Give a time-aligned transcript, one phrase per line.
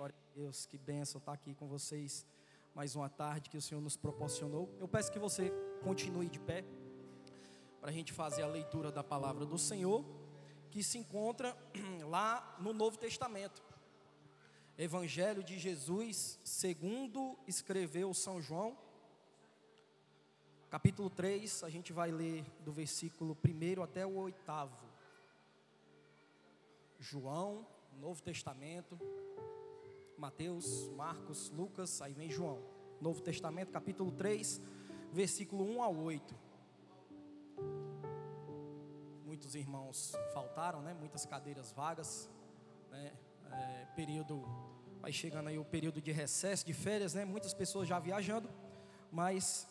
[0.00, 2.24] Glória a Deus, que bênção estar aqui com vocês
[2.74, 4.74] mais uma tarde que o Senhor nos proporcionou.
[4.80, 6.64] Eu peço que você continue de pé
[7.78, 10.02] para a gente fazer a leitura da palavra do Senhor,
[10.70, 11.54] que se encontra
[12.08, 13.62] lá no Novo Testamento.
[14.78, 18.78] Evangelho de Jesus, segundo escreveu São João,
[20.70, 24.82] capítulo 3, a gente vai ler do versículo 1 até o oitavo.
[26.98, 27.66] João,
[27.98, 28.98] Novo Testamento,
[30.20, 32.62] Mateus, Marcos, Lucas, aí vem João.
[33.00, 34.60] Novo Testamento, capítulo 3,
[35.10, 36.34] versículo 1 a 8.
[39.24, 40.92] Muitos irmãos faltaram, né?
[40.92, 42.28] Muitas cadeiras vagas,
[42.90, 43.14] né?
[43.50, 44.44] É, período,
[45.00, 47.24] vai chegando aí o período de recesso, de férias, né?
[47.24, 48.50] Muitas pessoas já viajando,
[49.10, 49.66] mas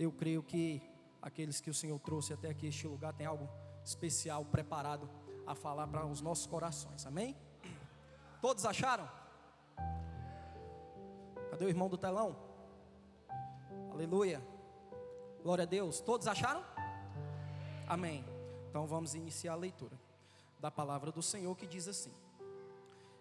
[0.00, 0.82] eu creio que
[1.22, 3.48] aqueles que o Senhor trouxe até aqui este lugar tem algo
[3.84, 5.08] especial preparado
[5.46, 7.06] a falar para os nossos corações.
[7.06, 7.36] Amém?
[8.40, 9.21] Todos acharam?
[11.52, 12.34] Cadê o irmão do telão?
[13.90, 14.42] Aleluia.
[15.42, 16.00] Glória a Deus.
[16.00, 16.64] Todos acharam?
[17.86, 18.24] Amém.
[18.70, 20.00] Então vamos iniciar a leitura
[20.58, 22.10] da palavra do Senhor que diz assim: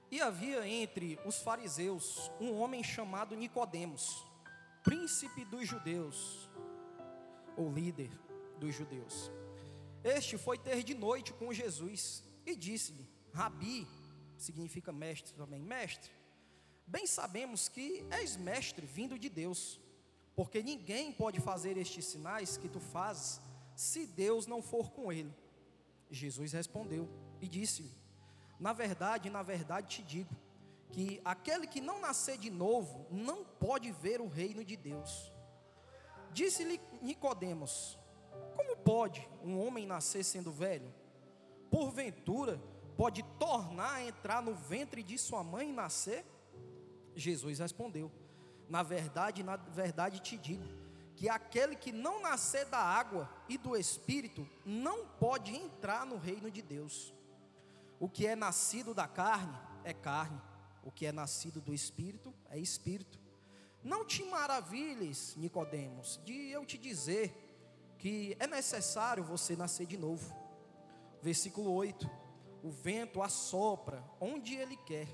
[0.10, 4.26] E havia entre os fariseus um homem chamado Nicodemos,
[4.82, 6.50] príncipe dos judeus
[7.58, 8.12] ou líder
[8.58, 9.30] dos judeus.
[10.06, 13.86] Este foi ter de noite com Jesus e disse-lhe: Rabi,
[14.38, 16.21] significa mestre também, mestre.
[16.86, 19.80] Bem sabemos que és mestre vindo de Deus,
[20.36, 23.40] porque ninguém pode fazer estes sinais que tu fazes
[23.76, 25.34] se Deus não for com ele.
[26.10, 27.92] Jesus respondeu e disse-lhe:
[28.60, 30.36] Na verdade, na verdade te digo
[30.92, 35.32] que aquele que não nascer de novo não pode ver o reino de Deus.
[36.34, 37.98] Disse-lhe Nicodemos:
[38.56, 40.94] Como pode um homem nascer sendo velho?
[41.70, 42.62] Porventura
[42.98, 46.26] pode tornar a entrar no ventre de sua mãe e nascer?
[47.22, 48.12] Jesus respondeu:
[48.68, 50.66] Na verdade, na verdade te digo
[51.16, 56.50] que aquele que não nascer da água e do espírito não pode entrar no reino
[56.50, 57.14] de Deus.
[58.00, 60.42] O que é nascido da carne é carne,
[60.84, 63.20] o que é nascido do espírito é espírito.
[63.84, 70.36] Não te maravilhes, Nicodemos, de eu te dizer que é necessário você nascer de novo.
[71.22, 72.10] Versículo 8:
[72.64, 75.08] O vento assopra onde ele quer,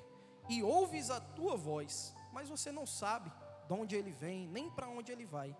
[0.50, 3.31] e ouves a tua voz, mas você não sabe
[3.68, 5.56] de onde ele vem, nem para onde ele vai.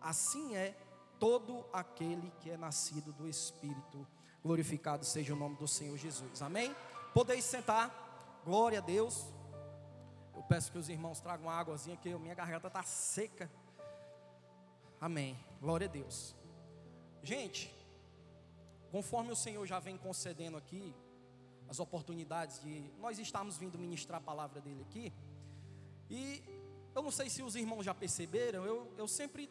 [0.00, 0.74] Assim é
[1.18, 4.06] todo aquele que é nascido do Espírito.
[4.42, 6.40] Glorificado seja o nome do Senhor Jesus.
[6.40, 6.74] Amém?
[7.12, 8.40] Podeis sentar.
[8.44, 9.26] Glória a Deus.
[10.34, 13.50] Eu peço que os irmãos tragam uma águazinha, que minha garganta está seca.
[14.98, 15.38] Amém.
[15.60, 16.34] Glória a Deus.
[17.22, 17.70] Gente,
[18.90, 20.94] conforme o Senhor já vem concedendo aqui
[21.70, 25.12] as oportunidades de nós estarmos vindo ministrar a palavra dele aqui,
[26.10, 26.42] e
[26.92, 29.48] eu não sei se os irmãos já perceberam, eu, eu sempre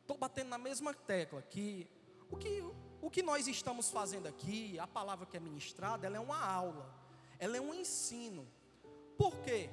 [0.00, 1.86] estou batendo na mesma tecla, que
[2.30, 2.64] o, que
[3.02, 6.90] o que nós estamos fazendo aqui, a palavra que é ministrada, ela é uma aula,
[7.38, 8.48] ela é um ensino.
[9.18, 9.68] Por quê?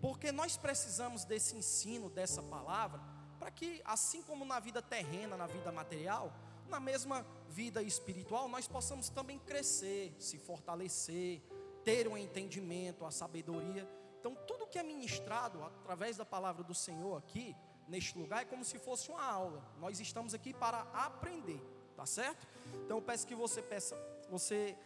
[0.00, 3.00] Porque nós precisamos desse ensino, dessa palavra,
[3.36, 6.32] para que, assim como na vida terrena, na vida material,
[6.68, 11.42] na mesma vida espiritual, nós possamos também crescer, se fortalecer,
[11.84, 13.88] ter um entendimento, a sabedoria.
[14.20, 17.56] Então, tudo que é ministrado através da palavra do Senhor aqui,
[17.86, 19.62] neste lugar, é como se fosse uma aula.
[19.78, 21.62] Nós estamos aqui para aprender,
[21.96, 22.46] tá certo?
[22.84, 23.96] Então, eu peço que você peça,
[24.28, 24.76] você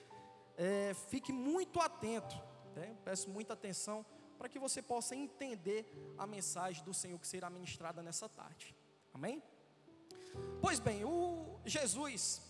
[0.56, 2.36] é, fique muito atento,
[2.76, 2.94] né?
[3.04, 4.04] peço muita atenção
[4.38, 8.76] para que você possa entender a mensagem do Senhor que será ministrada nessa tarde.
[9.12, 9.42] Amém?
[10.60, 12.42] Pois bem, o Jesus,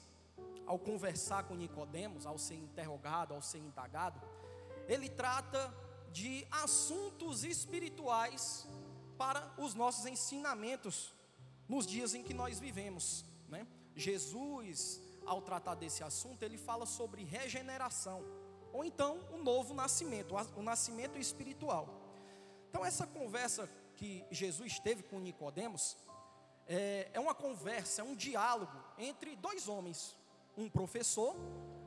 [0.67, 4.21] ao conversar com Nicodemos, ao ser interrogado, ao ser indagado,
[4.89, 5.73] ele trata
[6.13, 8.67] de assuntos espirituais
[9.17, 11.15] para os nossos ensinamentos
[11.69, 13.25] nos dias em que nós vivemos.
[13.49, 13.67] Né?
[13.95, 18.25] Jesus, ao tratar desse assunto, ele fala sobre regeneração
[18.73, 21.89] ou então o novo nascimento, o nascimento espiritual.
[22.69, 25.97] Então essa conversa que Jesus teve com Nicodemos
[26.69, 30.17] é, é uma conversa, é um diálogo entre dois homens,
[30.57, 31.37] um professor,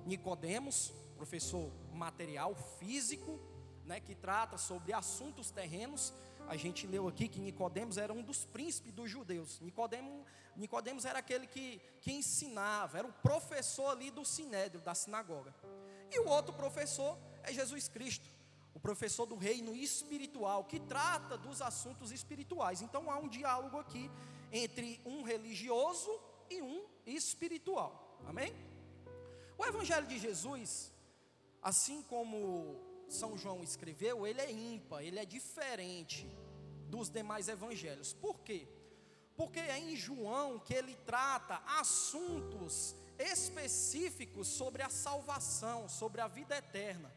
[0.06, 3.40] Nicodemos, professor material, físico,
[3.86, 6.14] né, que trata sobre assuntos terrenos.
[6.48, 9.60] A gente leu aqui que Nicodemos era um dos príncipes dos judeus.
[9.62, 10.26] Nicodemos,
[10.56, 15.54] Nicodemos era aquele que, que ensinava, era o professor ali do sinédrio, da sinagoga.
[16.12, 18.30] E o outro professor é Jesus Cristo,
[18.74, 22.82] o professor do reino espiritual, que trata dos assuntos espirituais.
[22.82, 24.12] Então há um diálogo aqui
[24.54, 26.12] entre um religioso
[26.50, 28.22] e um espiritual.
[28.28, 28.54] Amém?
[29.58, 30.94] O Evangelho de Jesus,
[31.62, 32.80] assim como
[33.10, 36.30] São João escreveu, ele é ímpar, ele é diferente
[36.88, 38.14] dos demais evangelhos.
[38.14, 38.68] Por quê?
[39.36, 46.56] Porque é em João que ele trata assuntos específicos sobre a salvação, sobre a vida
[46.56, 47.12] eterna.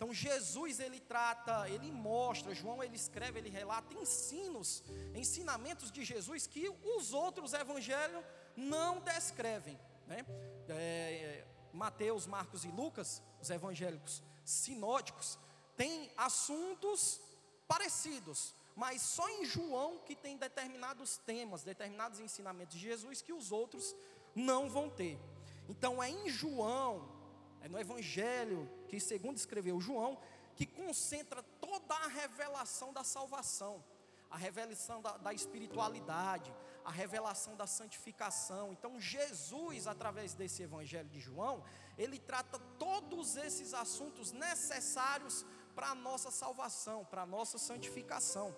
[0.00, 4.82] Então Jesus ele trata, ele mostra, João ele escreve, ele relata ensinos,
[5.14, 8.24] ensinamentos de Jesus que os outros evangelhos
[8.56, 9.78] não descrevem.
[10.06, 10.24] Né?
[10.70, 15.38] É, Mateus, Marcos e Lucas, os evangélicos sinóticos,
[15.76, 17.20] têm assuntos
[17.68, 23.52] parecidos, mas só em João que tem determinados temas, determinados ensinamentos de Jesus que os
[23.52, 23.94] outros
[24.34, 25.20] não vão ter.
[25.68, 27.19] Então é em João,
[27.62, 30.18] é no Evangelho que segundo escreveu João,
[30.56, 33.84] que concentra toda a revelação da salvação,
[34.30, 36.52] a revelação da, da espiritualidade,
[36.84, 38.72] a revelação da santificação.
[38.72, 41.62] Então Jesus, através desse Evangelho de João,
[41.96, 48.56] ele trata todos esses assuntos necessários para a nossa salvação, para a nossa santificação.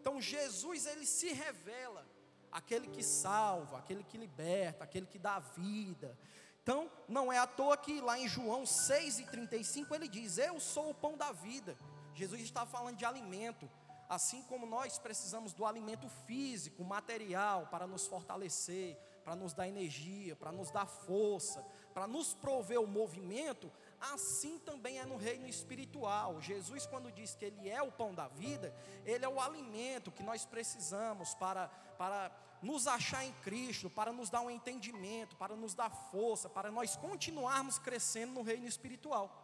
[0.00, 2.06] Então Jesus ele se revela
[2.50, 6.16] aquele que salva, aquele que liberta, aquele que dá vida.
[6.64, 10.94] Então, não é à toa que lá em João 6,35 ele diz: Eu sou o
[10.94, 11.76] pão da vida.
[12.14, 13.70] Jesus está falando de alimento.
[14.08, 20.34] Assim como nós precisamos do alimento físico, material, para nos fortalecer, para nos dar energia,
[20.36, 21.62] para nos dar força,
[21.92, 23.70] para nos prover o movimento,
[24.00, 26.40] assim também é no reino espiritual.
[26.40, 28.74] Jesus, quando diz que Ele é o pão da vida,
[29.04, 31.68] Ele é o alimento que nós precisamos para,
[31.98, 32.30] para
[32.64, 36.96] nos achar em Cristo, para nos dar um entendimento, para nos dar força, para nós
[36.96, 39.42] continuarmos crescendo no reino espiritual.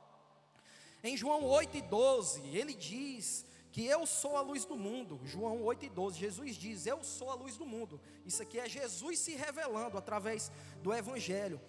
[1.02, 5.20] Em João 8 e 12, ele diz que eu sou a luz do mundo.
[5.24, 8.00] João 8 e 12, Jesus diz: Eu sou a luz do mundo.
[8.26, 10.50] Isso aqui é Jesus se revelando através
[10.82, 11.60] do Evangelho.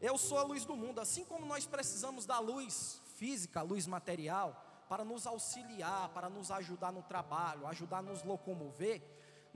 [0.00, 1.00] Eu sou a luz do mundo.
[1.00, 6.92] Assim como nós precisamos da luz física, luz material, para nos auxiliar, para nos ajudar
[6.92, 9.02] no trabalho, ajudar a nos locomover,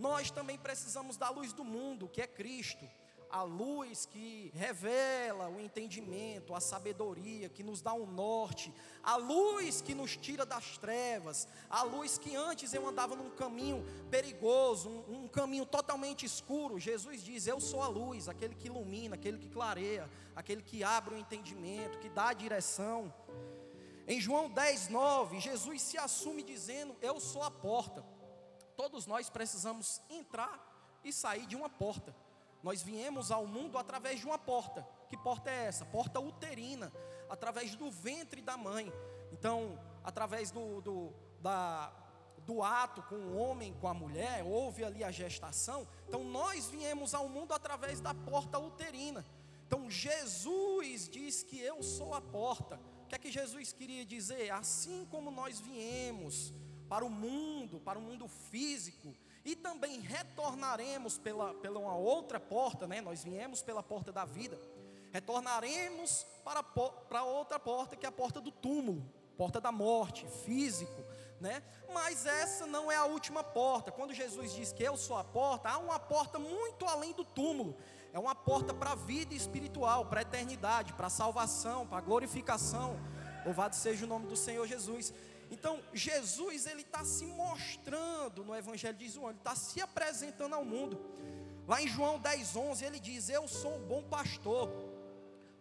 [0.02, 2.84] nós também precisamos da luz do mundo, que é Cristo,
[3.30, 9.80] a luz que revela o entendimento, a sabedoria, que nos dá um norte, a luz
[9.80, 15.22] que nos tira das trevas, a luz que antes eu andava num caminho perigoso, um,
[15.22, 16.80] um caminho totalmente escuro.
[16.80, 21.14] Jesus diz: Eu sou a luz, aquele que ilumina, aquele que clareia, aquele que abre
[21.14, 23.14] o entendimento, que dá a direção.
[24.06, 28.04] Em João 10, 9, Jesus se assume dizendo: Eu sou a porta.
[28.82, 30.58] Todos nós precisamos entrar
[31.04, 32.12] e sair de uma porta.
[32.64, 34.84] Nós viemos ao mundo através de uma porta.
[35.08, 35.84] Que porta é essa?
[35.84, 36.92] Porta uterina,
[37.30, 38.92] através do ventre da mãe.
[39.30, 41.92] Então, através do, do, da,
[42.44, 45.86] do ato com o homem, com a mulher, houve ali a gestação.
[46.08, 49.24] Então, nós viemos ao mundo através da porta uterina.
[49.64, 52.80] Então, Jesus diz que eu sou a porta.
[53.04, 54.50] O que é que Jesus queria dizer?
[54.50, 56.52] Assim como nós viemos
[56.92, 59.16] para o mundo, para o mundo físico,
[59.46, 63.00] e também retornaremos pela, pela uma outra porta, né?
[63.00, 64.60] Nós viemos pela porta da vida,
[65.10, 71.02] retornaremos para, para outra porta, que é a porta do túmulo, porta da morte, físico,
[71.40, 71.62] né?
[71.94, 73.90] Mas essa não é a última porta.
[73.90, 77.74] Quando Jesus diz que eu sou a porta, há uma porta muito além do túmulo.
[78.12, 82.02] É uma porta para a vida espiritual, para a eternidade, para a salvação, para a
[82.02, 83.00] glorificação.
[83.46, 85.14] Louvado seja o nome do Senhor Jesus.
[85.52, 90.64] Então, Jesus, ele está se mostrando no Evangelho de João, ele está se apresentando ao
[90.64, 90.98] mundo.
[91.68, 94.70] Lá em João 10, 11, ele diz: Eu sou o bom pastor.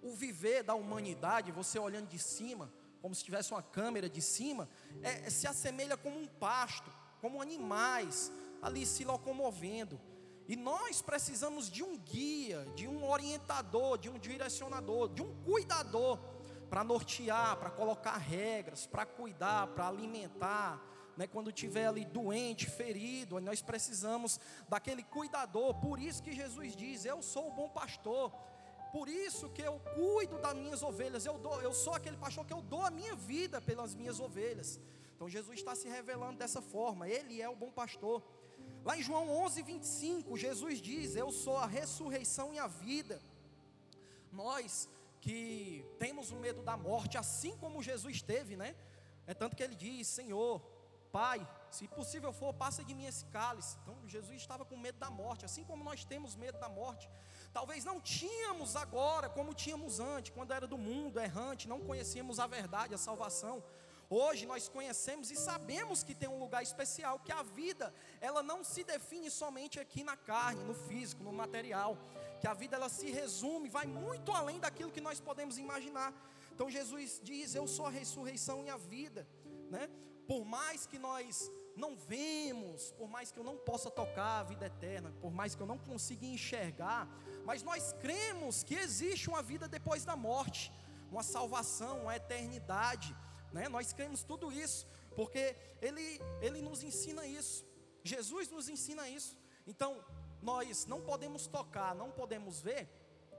[0.02, 2.72] O viver da humanidade, você olhando de cima,
[3.02, 4.70] como se tivesse uma câmera de cima,
[5.04, 8.32] é, se assemelha como um pasto, como animais
[8.62, 10.00] ali se locomovendo.
[10.48, 16.18] E nós precisamos de um guia, de um orientador, de um direcionador, de um cuidador
[16.72, 20.82] para nortear, para colocar regras, para cuidar, para alimentar.
[21.18, 25.76] Né, quando tiver ali doente, ferido, nós precisamos daquele cuidador.
[25.82, 28.32] Por isso que Jesus diz: Eu sou o bom pastor.
[28.94, 31.26] Por isso que eu cuido das minhas ovelhas.
[31.26, 34.80] Eu, dou, eu sou aquele pastor que eu dou a minha vida pelas minhas ovelhas.
[35.14, 37.10] Então Jesus está se revelando dessa forma.
[37.10, 38.24] Ele é o bom pastor.
[38.86, 43.22] Lá em João 11, 25, Jesus diz: Eu sou a ressurreição e a vida.
[44.32, 44.90] Nós
[45.22, 48.76] que temos o medo da morte, assim como Jesus teve, né?
[49.28, 50.62] É tanto que ele diz: Senhor,
[51.12, 53.78] Pai, se possível for, passa de mim esse cálice.
[53.82, 57.10] Então Jesus estava com medo da morte, assim como nós temos medo da morte.
[57.54, 62.48] Talvez não tínhamos agora como tínhamos antes, quando era do mundo errante, não conhecíamos a
[62.48, 63.62] verdade, a salvação.
[64.10, 68.64] Hoje nós conhecemos e sabemos que tem um lugar especial, que a vida, ela não
[68.64, 71.98] se define somente aqui na carne, no físico, no material
[72.42, 76.10] que a vida ela se resume, vai muito além daquilo que nós podemos imaginar.
[76.54, 79.28] Então Jesus diz: Eu sou a ressurreição e a vida.
[79.70, 79.88] né?
[80.28, 84.66] Por mais que nós não vemos, por mais que eu não possa tocar a vida
[84.66, 87.08] eterna, por mais que eu não consiga enxergar,
[87.46, 90.72] mas nós cremos que existe uma vida depois da morte,
[91.12, 93.16] uma salvação, uma eternidade,
[93.54, 93.70] né?
[93.70, 97.66] Nós cremos tudo isso, porque ele ele nos ensina isso.
[98.04, 99.38] Jesus nos ensina isso.
[99.68, 100.04] Então,
[100.42, 102.90] nós não podemos tocar, não podemos ver,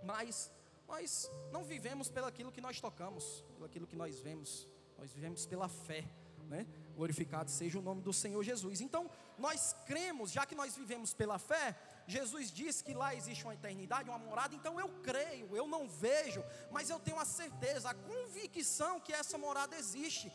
[0.03, 0.51] mas
[0.87, 4.69] nós não vivemos pelo aquilo que nós tocamos, pelo aquilo que nós vemos.
[4.99, 6.05] Nós vivemos pela fé,
[6.49, 6.67] né?
[6.95, 8.81] Glorificado seja o nome do Senhor Jesus.
[8.81, 13.55] Então, nós cremos, já que nós vivemos pela fé, Jesus disse que lá existe uma
[13.55, 17.95] eternidade, uma morada, então eu creio, eu não vejo, mas eu tenho a certeza, a
[17.95, 20.31] convicção que essa morada existe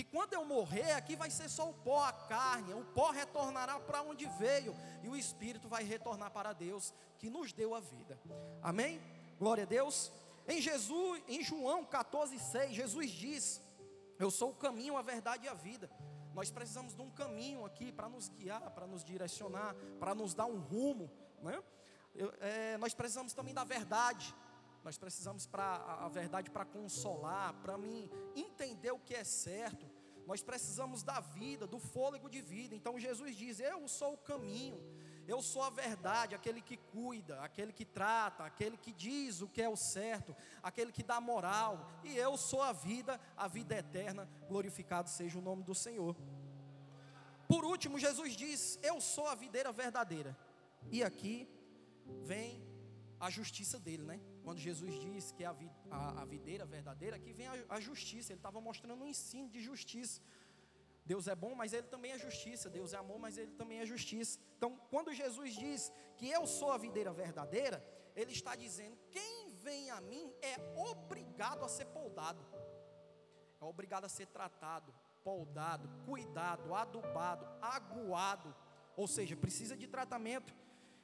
[0.00, 3.78] que quando eu morrer, aqui vai ser só o pó, a carne, o pó retornará
[3.78, 8.18] para onde veio, e o espírito vai retornar para Deus, que nos deu a vida.
[8.62, 8.98] Amém?
[9.38, 10.10] Glória a Deus.
[10.48, 13.60] Em Jesus, em João 14,6, Jesus diz:
[14.18, 15.90] Eu sou o caminho, a verdade e a vida.
[16.32, 20.46] Nós precisamos de um caminho aqui para nos guiar, para nos direcionar, para nos dar
[20.46, 21.10] um rumo.
[21.42, 21.62] Né?
[22.14, 24.34] Eu, é, nós precisamos também da verdade.
[24.82, 29.89] Nós precisamos para a verdade para consolar, para mim entender o que é certo.
[30.30, 32.72] Nós precisamos da vida, do fôlego de vida.
[32.72, 34.80] Então Jesus diz: Eu sou o caminho,
[35.26, 39.60] eu sou a verdade, aquele que cuida, aquele que trata, aquele que diz o que
[39.60, 41.90] é o certo, aquele que dá moral.
[42.04, 44.30] E eu sou a vida, a vida eterna.
[44.48, 46.14] Glorificado seja o nome do Senhor.
[47.48, 50.38] Por último, Jesus diz: Eu sou a videira verdadeira.
[50.92, 51.48] E aqui
[52.22, 52.64] vem
[53.18, 54.20] a justiça dele, né?
[54.50, 55.54] Quando Jesus diz que é a,
[55.92, 58.32] a, a videira verdadeira, aqui vem a, a justiça.
[58.32, 60.20] Ele estava mostrando um ensino de justiça.
[61.06, 62.68] Deus é bom, mas Ele também é justiça.
[62.68, 64.40] Deus é amor, mas Ele também é justiça.
[64.56, 67.78] Então, quando Jesus diz que eu sou a videira verdadeira,
[68.16, 70.56] Ele está dizendo: quem vem a mim é
[70.90, 72.44] obrigado a ser poldado,
[73.60, 74.92] é obrigado a ser tratado,
[75.22, 78.52] poldado, cuidado, adubado, aguado,
[78.96, 80.52] ou seja, precisa de tratamento.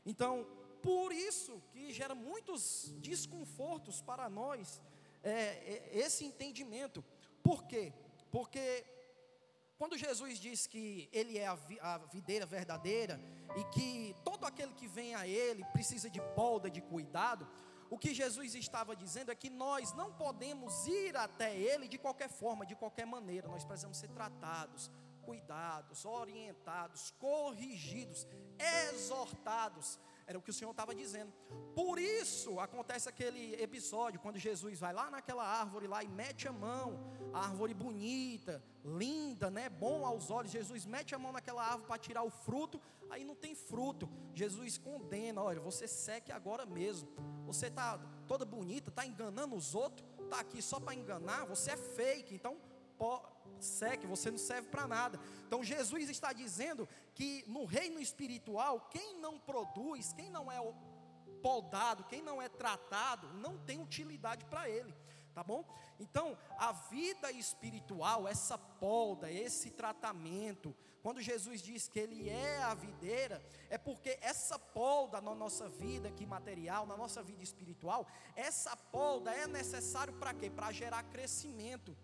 [0.05, 0.45] Então,
[0.83, 4.81] por isso que gera muitos desconfortos para nós
[5.23, 7.05] é, é, esse entendimento.
[7.43, 7.93] Por quê?
[8.31, 8.85] Porque
[9.79, 13.21] quando Jesus diz que Ele é a, a videira verdadeira
[13.57, 17.47] e que todo aquele que vem a Ele precisa de polda, de cuidado,
[17.91, 22.29] o que Jesus estava dizendo é que nós não podemos ir até Ele de qualquer
[22.29, 24.91] forma, de qualquer maneira, nós precisamos ser tratados,
[25.23, 28.27] cuidados, orientados, corrigidos,
[28.89, 31.33] exortados era o que o Senhor estava dizendo.
[31.75, 36.53] Por isso acontece aquele episódio quando Jesus vai lá naquela árvore lá e mete a
[36.53, 40.51] mão, a árvore bonita, linda, né, bom aos olhos.
[40.51, 44.09] Jesus mete a mão naquela árvore para tirar o fruto, aí não tem fruto.
[44.35, 47.09] Jesus condena, olha, você seque agora mesmo.
[47.45, 51.77] Você está toda bonita, está enganando os outros, está aqui só para enganar, você é
[51.77, 52.35] fake.
[52.35, 52.59] Então
[53.61, 55.19] seque, você não serve para nada.
[55.47, 60.61] Então Jesus está dizendo que no reino espiritual, quem não produz, quem não é
[61.43, 64.95] podado, quem não é tratado, não tem utilidade para ele.
[65.35, 65.69] Tá bom?
[66.01, 72.73] Então, a vida espiritual, essa polda, esse tratamento, quando Jesus diz que Ele é a
[72.73, 78.75] videira, é porque essa polda na nossa vida aqui material, na nossa vida espiritual, essa
[78.75, 80.49] polda é necessário para quê?
[80.49, 81.95] Para gerar crescimento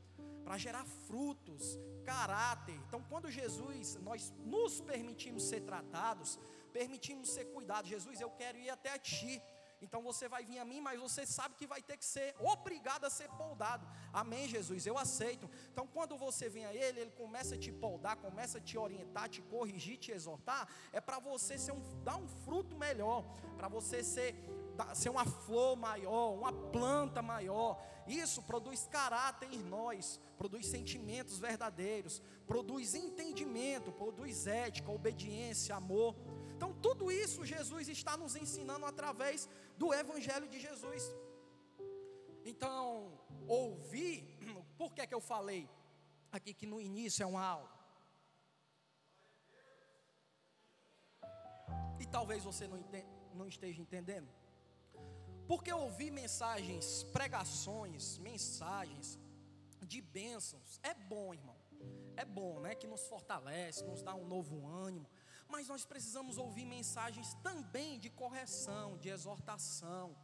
[0.44, 2.74] para gerar frutos, caráter.
[2.86, 6.38] Então, quando Jesus, nós nos permitimos ser tratados,
[6.72, 9.42] permitimos ser cuidados, Jesus, eu quero ir até a Ti.
[9.82, 13.04] Então você vai vir a mim, mas você sabe que vai ter que ser obrigado
[13.04, 13.84] a ser poldado.
[14.12, 15.50] Amém, Jesus, eu aceito.
[15.72, 19.28] Então quando você vem a Ele, Ele começa a te poldar, começa a te orientar,
[19.28, 20.68] te corrigir, te exortar.
[20.92, 23.24] É para você ser um, dar um fruto melhor,
[23.56, 24.36] para você ser
[24.94, 27.78] ser uma flor maior, uma planta maior.
[28.06, 36.16] Isso produz caráter em nós, produz sentimentos verdadeiros, produz entendimento, produz ética, obediência, amor.
[36.56, 41.14] Então, tudo isso Jesus está nos ensinando através do Evangelho de Jesus.
[42.44, 44.36] Então, ouvir,
[44.76, 45.68] por que, que eu falei
[46.30, 47.72] aqui que no início é uma aula?
[52.00, 52.84] E talvez você não,
[53.32, 54.28] não esteja entendendo.
[55.46, 59.18] Porque ouvir mensagens, pregações, mensagens
[59.82, 61.56] de bênçãos é bom, irmão.
[62.16, 62.74] É bom, né?
[62.74, 65.08] Que nos fortalece, nos dá um novo ânimo.
[65.48, 70.16] Mas nós precisamos ouvir mensagens também de correção, de exortação.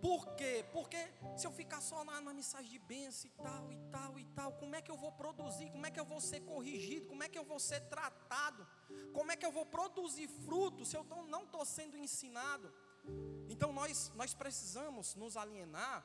[0.00, 0.64] Por quê?
[0.72, 0.98] Porque
[1.36, 4.52] se eu ficar só na, na mensagem de bênção e tal, e tal, e tal,
[4.52, 5.70] como é que eu vou produzir?
[5.70, 7.06] Como é que eu vou ser corrigido?
[7.06, 8.66] Como é que eu vou ser tratado?
[9.12, 12.72] Como é que eu vou produzir fruto se eu não estou sendo ensinado?
[13.48, 16.04] Então nós, nós precisamos nos alienar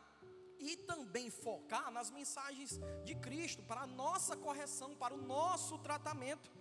[0.60, 6.52] e também focar nas mensagens de Cristo para a nossa correção, para o nosso tratamento.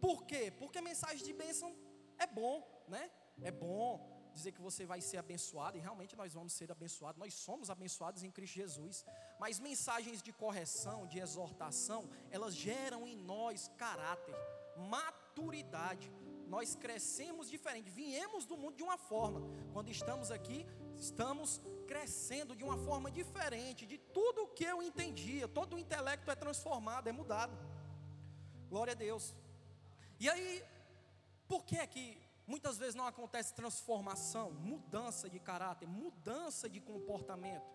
[0.00, 0.50] Por quê?
[0.50, 1.74] Porque mensagem de bênção
[2.18, 3.10] é bom, né?
[3.40, 7.34] É bom dizer que você vai ser abençoado, e realmente nós vamos ser abençoados, nós
[7.34, 9.04] somos abençoados em Cristo Jesus.
[9.38, 14.36] Mas mensagens de correção, de exortação, elas geram em nós caráter,
[14.76, 16.10] maturidade.
[16.48, 19.42] Nós crescemos diferente, viemos do mundo de uma forma.
[19.72, 25.46] Quando estamos aqui, estamos crescendo de uma forma diferente de tudo o que eu entendia.
[25.46, 27.56] Todo o intelecto é transformado, é mudado.
[28.70, 29.34] Glória a Deus.
[30.18, 30.64] E aí,
[31.46, 37.66] por que é que muitas vezes não acontece transformação, mudança de caráter, mudança de comportamento?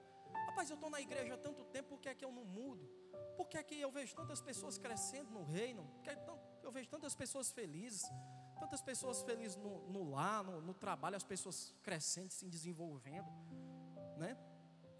[0.47, 2.89] Rapaz, eu estou na igreja há tanto tempo, por que é que eu não mudo?
[3.37, 5.83] Por que é que eu vejo tantas pessoas crescendo no reino?
[5.85, 6.17] Por que é
[6.61, 8.03] eu vejo tantas pessoas felizes?
[8.63, 13.27] Tantas pessoas felizes no, no lar, no, no trabalho, as pessoas crescendo, se desenvolvendo,
[14.17, 14.37] né?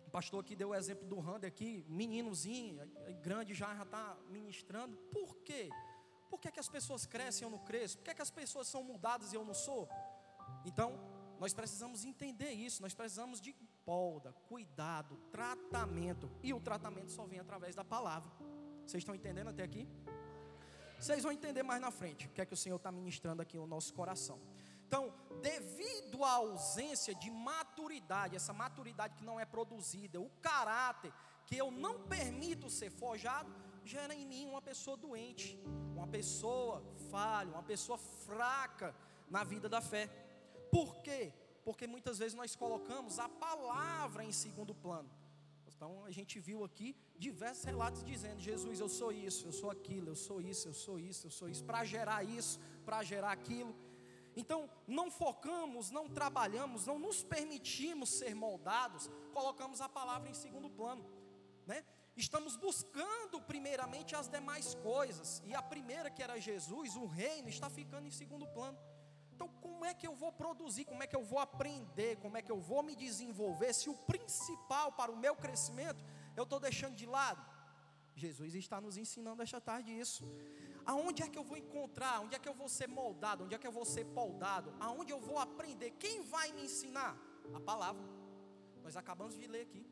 [0.05, 2.85] O pastor aqui deu o exemplo do Randy aqui, meninozinho,
[3.21, 4.97] grande já está ministrando.
[5.13, 5.69] Por quê?
[6.29, 7.97] Por que, é que as pessoas crescem e eu não cresço?
[7.99, 9.87] Por que, é que as pessoas são mudadas e eu não sou?
[10.65, 10.99] Então,
[11.39, 13.53] nós precisamos entender isso, nós precisamos de
[13.85, 16.29] polda, cuidado, tratamento.
[16.43, 18.29] E o tratamento só vem através da palavra.
[18.85, 19.87] Vocês estão entendendo até aqui?
[20.99, 23.57] Vocês vão entender mais na frente o que é que o Senhor está ministrando aqui
[23.57, 24.39] no nosso coração.
[24.87, 31.11] Então, devido à ausência de maturidade, essa maturidade que não é produzida, o caráter
[31.45, 33.51] que eu não permito ser forjado,
[33.83, 35.59] gera em mim uma pessoa doente,
[35.95, 38.95] uma pessoa falha, uma pessoa fraca
[39.29, 40.07] na vida da fé.
[40.71, 41.33] Por quê?
[41.65, 45.09] Porque muitas vezes nós colocamos a palavra em segundo plano.
[45.83, 50.07] Então a gente viu aqui diversos relatos dizendo: Jesus, eu sou isso, eu sou aquilo,
[50.11, 53.75] eu sou isso, eu sou isso, eu sou isso, para gerar isso, para gerar aquilo.
[54.33, 60.69] Então, não focamos, não trabalhamos, não nos permitimos ser moldados, colocamos a palavra em segundo
[60.69, 61.03] plano,
[61.67, 61.83] né?
[62.15, 67.69] Estamos buscando primeiramente as demais coisas, e a primeira que era Jesus, o reino, está
[67.69, 68.79] ficando em segundo plano.
[69.33, 72.41] Então, como é que eu vou produzir, como é que eu vou aprender, como é
[72.41, 76.03] que eu vou me desenvolver, se o principal para o meu crescimento
[76.35, 77.43] eu estou deixando de lado?
[78.15, 80.23] Jesus está nos ensinando esta tarde isso.
[80.85, 82.19] Aonde é que eu vou encontrar?
[82.21, 83.45] Onde é que eu vou ser moldado?
[83.45, 84.73] Onde é que eu vou ser poldado?
[84.79, 85.91] Aonde eu vou aprender?
[85.91, 87.17] Quem vai me ensinar?
[87.53, 88.03] A palavra.
[88.83, 89.85] Nós acabamos de ler aqui.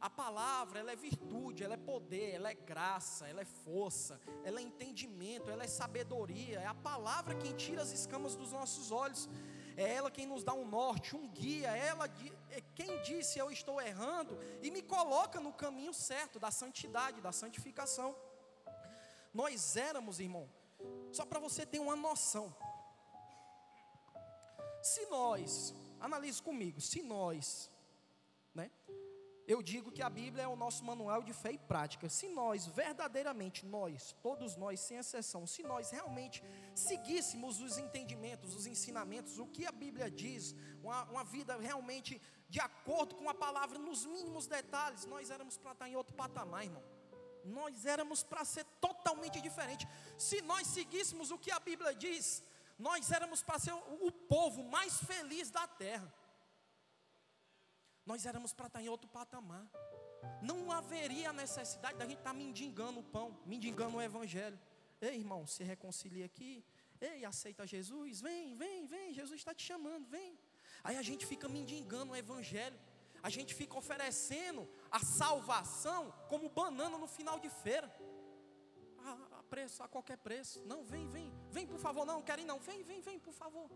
[0.00, 4.60] A palavra, ela é virtude, ela é poder, ela é graça, ela é força, ela
[4.60, 6.60] é entendimento, ela é sabedoria.
[6.60, 9.28] É a palavra quem tira as escamas dos nossos olhos.
[9.76, 11.74] É ela quem nos dá um norte, um guia.
[11.76, 12.06] Ela
[12.50, 17.32] é quem disse eu estou errando e me coloca no caminho certo da santidade, da
[17.32, 18.14] santificação.
[19.32, 20.48] Nós éramos, irmão,
[21.12, 22.54] só para você ter uma noção.
[24.82, 27.70] Se nós, analise comigo, se nós,
[28.54, 28.70] né,
[29.46, 32.08] eu digo que a Bíblia é o nosso manual de fé e prática.
[32.08, 36.42] Se nós, verdadeiramente, nós, todos nós, sem exceção, se nós realmente
[36.74, 42.60] seguíssemos os entendimentos, os ensinamentos, o que a Bíblia diz, uma, uma vida realmente de
[42.60, 46.82] acordo com a palavra, nos mínimos detalhes, nós éramos para estar em outro patamar, irmão.
[47.44, 49.86] Nós éramos para ser totalmente diferente.
[50.18, 52.42] Se nós seguíssemos o que a Bíblia diz,
[52.76, 56.12] nós éramos para ser o povo mais feliz da terra
[58.06, 59.66] nós éramos para estar em outro patamar.
[60.40, 64.58] Não haveria necessidade da gente estar mendigando o pão, mendigando o evangelho.
[65.00, 66.64] Ei, irmão, se reconcilia aqui.
[67.00, 68.20] Ei, aceita Jesus.
[68.20, 69.12] Vem, vem, vem.
[69.12, 70.38] Jesus está te chamando, vem.
[70.82, 72.78] Aí a gente fica mendigando o evangelho.
[73.22, 77.92] A gente fica oferecendo a salvação como banana no final de feira.
[79.04, 80.62] A, a preço, a qualquer preço.
[80.64, 81.32] Não, vem, vem.
[81.50, 82.06] Vem, por favor.
[82.06, 82.58] Não, querem não.
[82.60, 83.68] Vem, vem, vem, por favor.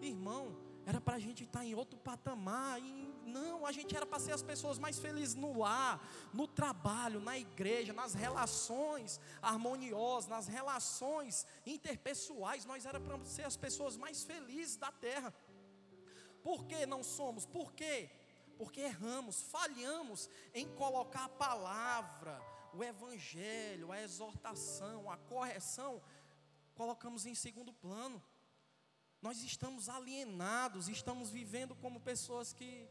[0.00, 2.80] Irmão, era para a gente estar em outro patamar.
[2.80, 6.00] E não, a gente era para ser as pessoas mais felizes no lar,
[6.32, 12.64] no trabalho, na igreja, nas relações harmoniosas, nas relações interpessoais.
[12.64, 15.34] Nós era para ser as pessoas mais felizes da terra.
[16.42, 17.44] Por que não somos?
[17.44, 18.08] Por quê?
[18.56, 22.40] Porque erramos, falhamos em colocar a palavra,
[22.72, 26.00] o evangelho, a exortação, a correção,
[26.74, 28.22] colocamos em segundo plano.
[29.20, 32.88] Nós estamos alienados, estamos vivendo como pessoas que,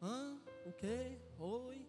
[0.00, 0.38] hã?
[0.66, 1.18] O quê?
[1.38, 1.86] Oi?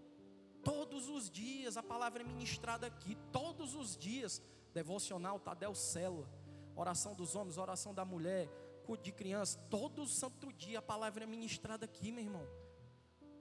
[0.63, 4.41] Todos os dias a palavra é ministrada aqui, todos os dias.
[4.73, 6.29] Devocional, Tadel Célula,
[6.75, 8.49] oração dos homens, oração da mulher,
[8.85, 12.45] culto de criança, todo santo dia a palavra é ministrada aqui, meu irmão.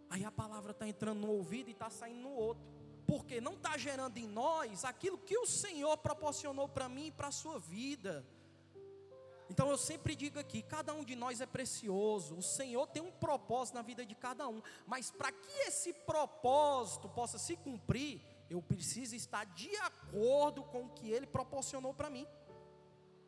[0.08, 2.64] Aí a palavra está entrando no ouvido e está saindo no outro.
[3.06, 7.28] Porque não está gerando em nós aquilo que o Senhor proporcionou para mim e para
[7.28, 8.24] a sua vida.
[9.48, 13.10] Então eu sempre digo aqui: cada um de nós é precioso, o Senhor tem um
[13.10, 18.62] propósito na vida de cada um, mas para que esse propósito possa se cumprir, eu
[18.62, 22.26] preciso estar de acordo com o que Ele proporcionou para mim.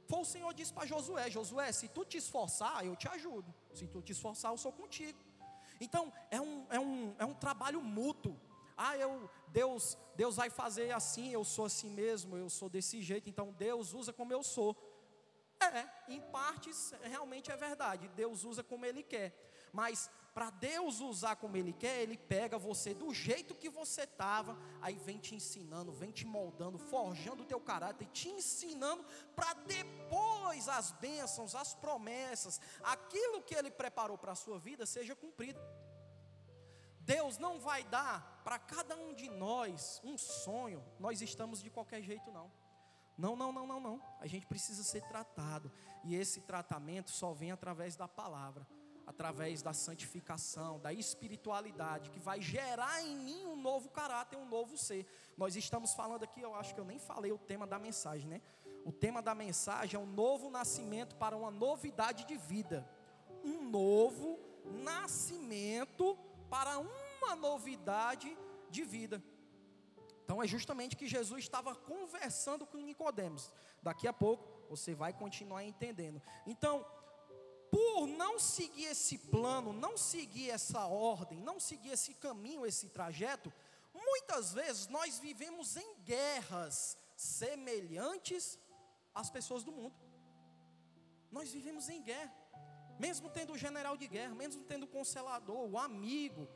[0.08, 3.86] Foi o Senhor disse para Josué: Josué, se tu te esforçar, eu te ajudo, se
[3.86, 5.18] tu te esforçar, eu sou contigo.
[5.80, 8.38] Então é um, é um, é um trabalho mútuo.
[8.76, 13.28] Ah, eu, Deus, Deus vai fazer assim, eu sou assim mesmo, eu sou desse jeito,
[13.28, 14.76] então Deus usa como eu sou.
[15.74, 19.34] É, em partes realmente é verdade, Deus usa como Ele quer.
[19.72, 24.54] Mas para Deus usar como Ele quer, Ele pega você do jeito que você estava,
[24.82, 29.02] aí vem te ensinando, vem te moldando, forjando o teu caráter, te ensinando
[29.34, 35.16] para depois as bênçãos, as promessas, aquilo que Ele preparou para a sua vida seja
[35.16, 35.58] cumprido.
[37.00, 42.02] Deus não vai dar para cada um de nós um sonho, nós estamos de qualquer
[42.02, 42.52] jeito, não.
[43.16, 44.02] Não, não, não, não, não.
[44.20, 45.72] A gente precisa ser tratado.
[46.04, 48.66] E esse tratamento só vem através da palavra,
[49.06, 54.76] através da santificação, da espiritualidade, que vai gerar em mim um novo caráter, um novo
[54.76, 55.06] ser.
[55.36, 58.42] Nós estamos falando aqui, eu acho que eu nem falei o tema da mensagem, né?
[58.84, 62.88] O tema da mensagem é um novo nascimento para uma novidade de vida.
[63.42, 66.16] Um novo nascimento
[66.48, 68.36] para uma novidade
[68.70, 69.22] de vida.
[70.26, 73.52] Então é justamente que Jesus estava conversando com Nicodemos.
[73.80, 76.20] Daqui a pouco você vai continuar entendendo.
[76.44, 76.84] Então,
[77.70, 83.52] por não seguir esse plano, não seguir essa ordem, não seguir esse caminho, esse trajeto,
[83.94, 88.58] muitas vezes nós vivemos em guerras semelhantes
[89.14, 89.94] às pessoas do mundo.
[91.30, 92.34] Nós vivemos em guerra,
[92.98, 96.48] mesmo tendo o general de guerra, mesmo tendo o consolador, o amigo,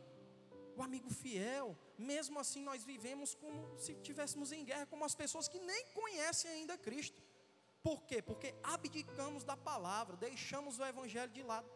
[0.81, 5.47] o amigo fiel, mesmo assim nós vivemos como se estivéssemos em guerra com as pessoas
[5.47, 7.23] que nem conhecem ainda Cristo.
[7.83, 8.21] Por quê?
[8.23, 11.69] Porque abdicamos da palavra, deixamos o evangelho de lado.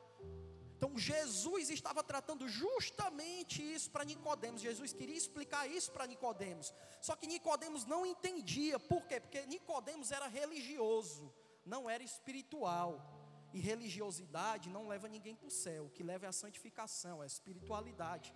[0.76, 4.60] Então Jesus estava tratando justamente isso para Nicodemos.
[4.60, 6.74] Jesus queria explicar isso para Nicodemos.
[7.00, 8.78] Só que Nicodemos não entendia.
[8.78, 9.20] Por quê?
[9.20, 11.32] Porque Nicodemos era religioso,
[11.64, 13.10] não era espiritual.
[13.52, 15.84] E religiosidade não leva ninguém para o céu.
[15.86, 18.34] O que leva é a santificação, é a espiritualidade.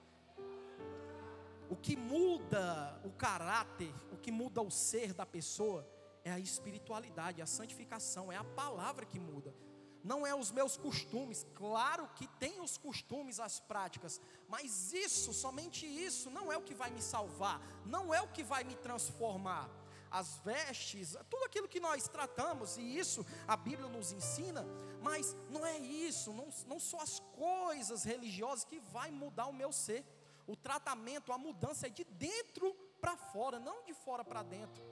[1.70, 5.86] O que muda o caráter, o que muda o ser da pessoa
[6.24, 9.54] é a espiritualidade, a santificação, é a palavra que muda.
[10.02, 15.84] Não é os meus costumes, claro que tem os costumes, as práticas, mas isso, somente
[15.86, 19.68] isso, não é o que vai me salvar, não é o que vai me transformar.
[20.10, 24.64] As vestes, tudo aquilo que nós tratamos, e isso a Bíblia nos ensina,
[25.02, 29.72] mas não é isso, não, não são as coisas religiosas que vai mudar o meu
[29.72, 30.02] ser.
[30.48, 34.82] O tratamento, a mudança é de dentro para fora, não de fora para dentro.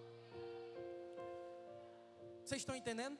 [2.44, 3.18] Vocês estão entendendo?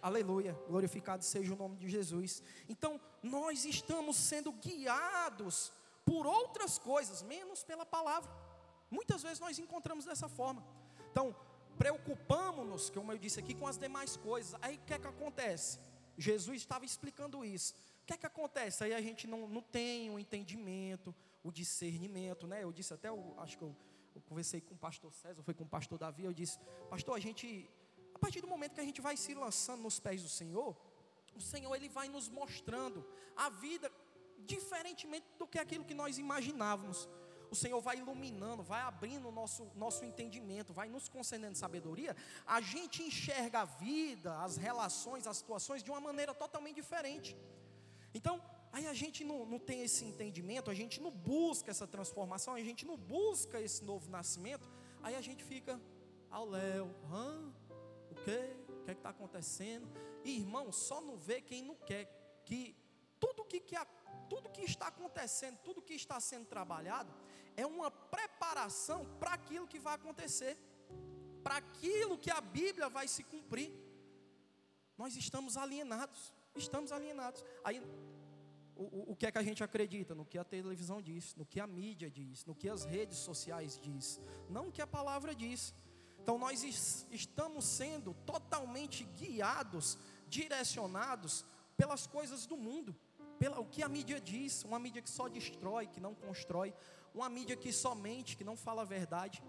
[0.00, 2.42] Aleluia, glorificado seja o nome de Jesus.
[2.68, 5.72] Então, nós estamos sendo guiados
[6.04, 8.30] por outras coisas, menos pela palavra.
[8.90, 10.64] Muitas vezes nós encontramos dessa forma.
[11.10, 11.34] Então,
[11.76, 14.54] preocupamos-nos, como eu disse aqui, com as demais coisas.
[14.62, 15.80] Aí o que é que acontece?
[16.16, 17.74] Jesus estava explicando isso.
[18.02, 18.84] O que é que acontece?
[18.84, 22.64] Aí a gente não, não tem o entendimento, o discernimento, né?
[22.64, 23.74] Eu disse até, eu, acho que eu,
[24.14, 26.58] eu conversei com o pastor César, foi com o pastor Davi, eu disse,
[26.90, 27.70] pastor, a gente,
[28.14, 30.76] a partir do momento que a gente vai se lançando nos pés do Senhor,
[31.34, 33.90] o Senhor ele vai nos mostrando a vida
[34.40, 37.08] diferentemente do que aquilo que nós imaginávamos.
[37.50, 42.16] O Senhor vai iluminando, vai abrindo o nosso, nosso entendimento, vai nos concedendo sabedoria.
[42.46, 47.36] A gente enxerga a vida, as relações, as situações de uma maneira totalmente diferente.
[48.14, 52.54] Então, aí a gente não, não tem esse entendimento, a gente não busca essa transformação,
[52.54, 54.68] a gente não busca esse novo nascimento,
[55.02, 55.80] aí a gente fica
[56.30, 57.52] ao léu, hã?
[58.10, 58.56] O quê?
[58.68, 59.88] O que é está acontecendo?
[60.24, 62.04] E, irmão, só não vê quem não quer
[62.44, 62.76] que
[63.18, 63.76] tudo que, que,
[64.28, 67.12] tudo que está acontecendo, tudo que está sendo trabalhado,
[67.56, 70.58] é uma preparação para aquilo que vai acontecer,
[71.42, 73.72] para aquilo que a Bíblia vai se cumprir.
[74.96, 76.32] Nós estamos alienados.
[76.54, 77.44] Estamos alienados.
[77.64, 77.80] Aí,
[78.76, 80.14] o, o que é que a gente acredita?
[80.14, 83.78] No que a televisão diz, no que a mídia diz, no que as redes sociais
[83.80, 85.74] diz, não o que a palavra diz.
[86.22, 86.62] Então nós
[87.10, 91.44] estamos sendo totalmente guiados, direcionados
[91.76, 92.94] pelas coisas do mundo,
[93.38, 96.72] pelo que a mídia diz, uma mídia que só destrói, que não constrói,
[97.12, 99.42] uma mídia que somente, que não fala a verdade,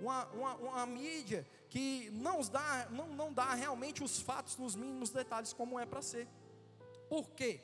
[0.00, 5.10] uma, uma, uma mídia que não dá, não, não dá realmente os fatos nos mínimos
[5.10, 6.28] detalhes como é para ser.
[7.10, 7.60] Por quê?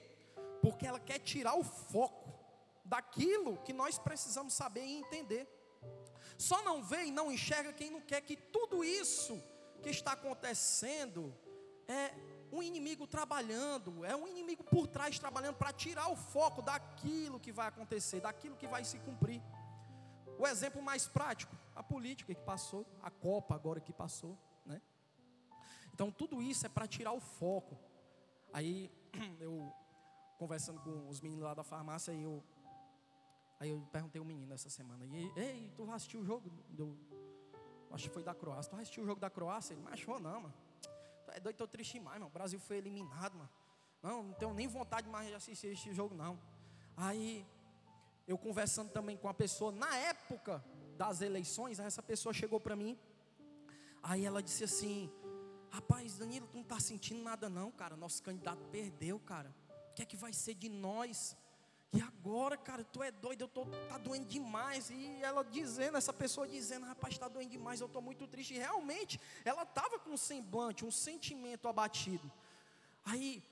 [0.61, 2.35] Porque ela quer tirar o foco
[2.85, 5.45] daquilo que nós precisamos saber e entender.
[6.37, 9.41] Só não vê e não enxerga quem não quer que tudo isso
[9.83, 11.33] que está acontecendo
[11.87, 12.13] é
[12.51, 17.53] um inimigo trabalhando, é um inimigo por trás trabalhando para tirar o foco daquilo que
[17.53, 19.41] vai acontecer, daquilo que vai se cumprir.
[20.39, 24.83] O exemplo mais prático, a política que passou, a Copa agora que passou, né?
[25.95, 27.79] Então tudo isso é para tirar o foco.
[28.53, 28.91] Aí
[29.41, 29.73] eu
[30.39, 32.43] conversando com os meninos lá da farmácia, aí eu
[33.59, 36.95] aí eu perguntei ao menino essa semana, e ei, tu assistiu o jogo do
[37.91, 38.71] acho que foi da Croácia.
[38.71, 39.75] Tu assistiu o jogo da Croácia?
[39.75, 40.55] Ele, mas não, mano.
[41.25, 42.27] Tu é doido, tô triste demais, mano.
[42.27, 43.51] O Brasil foi eliminado, mano.
[44.03, 46.39] Não, não tenho nem vontade mais de assistir esse jogo, não.
[46.97, 47.47] Aí
[48.27, 50.65] eu conversando também com a pessoa, na época
[50.97, 52.99] das eleições, essa pessoa chegou para mim,
[54.03, 55.11] aí ela disse assim:
[55.71, 57.97] Rapaz, Danilo, tu não está sentindo nada, não, cara.
[57.97, 59.55] Nosso candidato perdeu, cara.
[59.91, 61.37] O que é que vai ser de nós?
[61.93, 64.91] E agora, cara, tu é doido, eu tô tá doendo demais.
[64.91, 68.55] E ela dizendo, essa pessoa dizendo, rapaz, está doendo demais, eu estou muito triste.
[68.55, 72.31] E realmente, ela estava com um semblante, um sentimento abatido.
[73.05, 73.43] Aí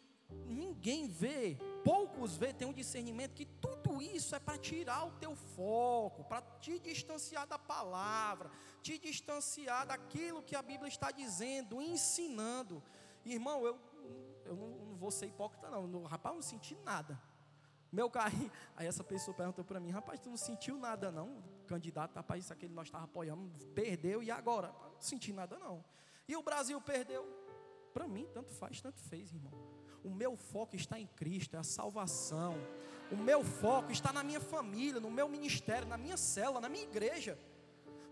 [0.46, 5.34] ninguém vê, poucos vê, tem um discernimento que tudo isso é para tirar o teu
[5.34, 8.50] foco, para te distanciar da palavra,
[8.82, 12.82] te distanciar daquilo que a Bíblia está dizendo, ensinando.
[13.24, 13.78] Irmão, eu,
[14.44, 15.86] eu não, não vou ser hipócrita, não.
[15.86, 17.20] No, rapaz, eu não senti nada.
[17.90, 21.42] Meu carro, aí essa pessoa perguntou para mim, rapaz, tu não sentiu nada não?
[21.66, 24.68] Candidato, rapaz, isso aquele nós estávamos apoiando, perdeu e agora?
[24.68, 25.84] Não senti nada não.
[26.26, 27.24] E o Brasil perdeu?
[27.92, 29.73] Para mim, tanto faz, tanto fez, irmão.
[30.04, 32.56] O meu foco está em Cristo, é a salvação.
[33.10, 36.84] O meu foco está na minha família, no meu ministério, na minha célula, na minha
[36.84, 37.38] igreja.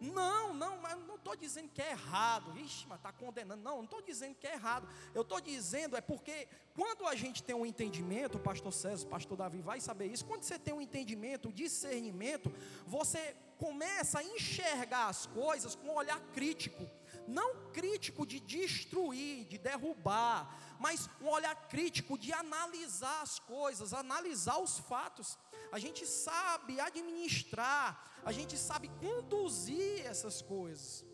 [0.01, 2.59] Não, não, mas não estou dizendo que é errado.
[2.59, 3.63] Ixi, mas está condenando.
[3.63, 4.89] Não, não estou dizendo que é errado.
[5.15, 9.61] Eu estou dizendo é porque quando a gente tem um entendimento, pastor César, pastor Davi
[9.61, 10.25] vai saber isso.
[10.25, 12.53] Quando você tem um entendimento, um discernimento,
[12.85, 16.85] você começa a enxergar as coisas com um olhar crítico.
[17.27, 24.59] Não crítico de destruir, de derrubar, mas um olhar crítico de analisar as coisas, analisar
[24.59, 25.39] os fatos.
[25.71, 31.05] A gente sabe administrar, a gente sabe conduzir essas coisas.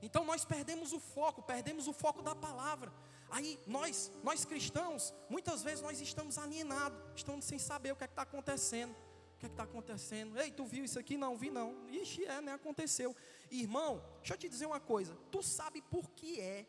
[0.00, 2.92] Então nós perdemos o foco, perdemos o foco da palavra.
[3.30, 8.06] Aí nós, nós cristãos, muitas vezes nós estamos alienados, estamos sem saber o que é
[8.06, 8.92] está acontecendo.
[8.92, 10.38] O que é está acontecendo?
[10.38, 11.16] Ei, tu viu isso aqui?
[11.16, 11.88] Não, vi não.
[11.88, 12.52] Ixi, é, né?
[12.52, 13.16] Aconteceu.
[13.52, 15.14] Irmão, deixa eu te dizer uma coisa.
[15.30, 16.66] Tu sabe por que é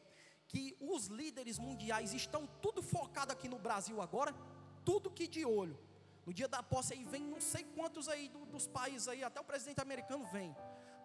[0.49, 4.35] que os líderes mundiais estão tudo focado aqui no Brasil agora,
[4.83, 5.79] tudo que de olho.
[6.25, 9.39] No dia da posse aí vem não sei quantos aí do, dos países aí, até
[9.39, 10.55] o presidente americano vem.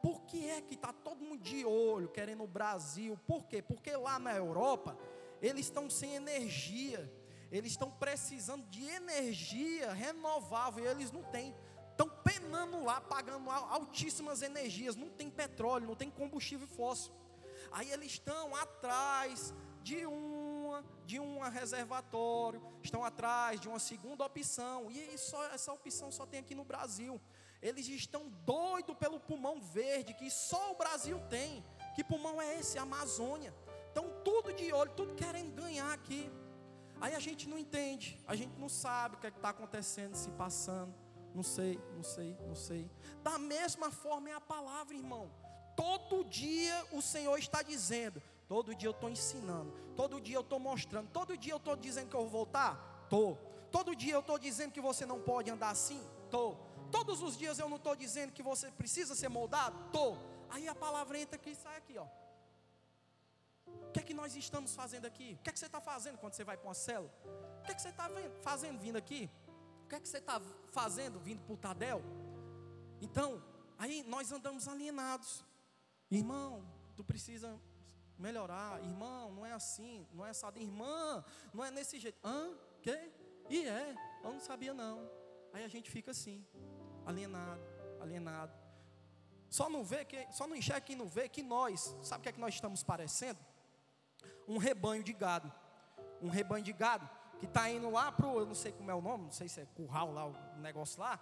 [0.03, 3.17] Por que é que está todo mundo de olho querendo o Brasil?
[3.27, 3.63] Por quê?
[3.63, 4.99] Porque lá na Europa
[5.41, 7.13] eles estão sem energia,
[7.51, 11.55] eles estão precisando de energia renovável e eles não têm.
[12.89, 17.13] Lá, pagando altíssimas energias, não tem petróleo, não tem combustível fóssil.
[17.71, 24.91] Aí eles estão atrás de uma, de um reservatório, estão atrás de uma segunda opção.
[24.91, 27.21] E só, essa opção só tem aqui no Brasil.
[27.61, 31.63] Eles estão doidos pelo pulmão verde que só o Brasil tem.
[31.95, 32.79] Que pulmão é esse?
[32.79, 33.55] A Amazônia.
[33.89, 36.31] Estão tudo de olho, tudo querendo ganhar aqui.
[37.03, 40.31] Aí a gente não entende, a gente não sabe o que é está acontecendo, se
[40.31, 41.08] passando.
[41.39, 42.91] Não sei, não sei, não sei.
[43.23, 45.31] Da mesma forma é a palavra, irmão.
[45.77, 50.59] Todo dia o Senhor está dizendo, todo dia eu estou ensinando, todo dia eu estou
[50.59, 53.03] mostrando, todo dia eu estou dizendo que eu vou voltar?
[53.05, 53.39] Estou.
[53.71, 56.05] Todo dia eu estou dizendo que você não pode andar assim?
[56.25, 56.59] Estou.
[56.91, 59.79] Todos os dias eu não estou dizendo que você precisa ser moldado?
[59.87, 60.19] Estou.
[60.51, 62.07] Aí a palavra entra aqui e sai aqui, ó.
[63.87, 65.37] O que é que nós estamos fazendo aqui?
[65.39, 67.15] O que é que você está fazendo quando você vai para uma célula?
[67.61, 68.11] O que é que você está
[68.43, 69.31] fazendo vindo aqui?
[69.89, 70.39] O que é que você está
[70.71, 72.03] fazendo vindo para o Tadel?
[73.01, 73.43] Então,
[73.79, 75.43] aí nós andamos alienados.
[76.11, 76.63] Irmão,
[76.95, 77.59] tu precisa
[78.19, 78.85] melhorar.
[78.85, 80.59] Irmão, não é assim, não é assado.
[80.59, 81.25] Irmã,
[81.55, 82.19] não é nesse jeito.
[82.23, 82.55] Hã?
[82.83, 83.11] Quê?
[83.49, 85.11] E é, eu não sabia não.
[85.55, 86.47] Aí a gente fica assim,
[87.07, 87.63] alienado,
[87.99, 88.53] alienado.
[89.49, 92.29] Só não vê que, só não enxerga quem não vê que nós, sabe o que
[92.29, 93.41] é que nós estamos parecendo?
[94.47, 95.51] Um rebanho de gado.
[96.21, 99.01] Um rebanho de gado que está indo lá pro, eu não sei como é o
[99.01, 101.19] nome, não sei se é curral lá, o negócio lá,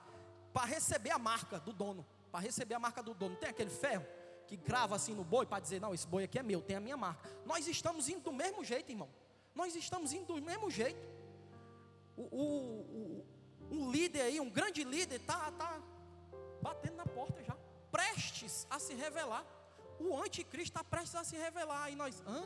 [0.52, 3.36] para receber a marca do dono, para receber a marca do dono.
[3.36, 4.06] Tem aquele ferro
[4.46, 6.80] que grava assim no boi para dizer, não, esse boi aqui é meu, tem a
[6.80, 7.28] minha marca.
[7.44, 9.08] Nós estamos indo do mesmo jeito, irmão.
[9.54, 10.98] Nós estamos indo do mesmo jeito.
[12.16, 13.26] O, o, o,
[13.70, 15.80] um líder aí, um grande líder, está tá
[16.62, 17.56] batendo na porta já,
[17.90, 19.44] prestes a se revelar.
[19.98, 21.90] O anticristo está prestes a se revelar.
[21.90, 22.44] E nós, hã?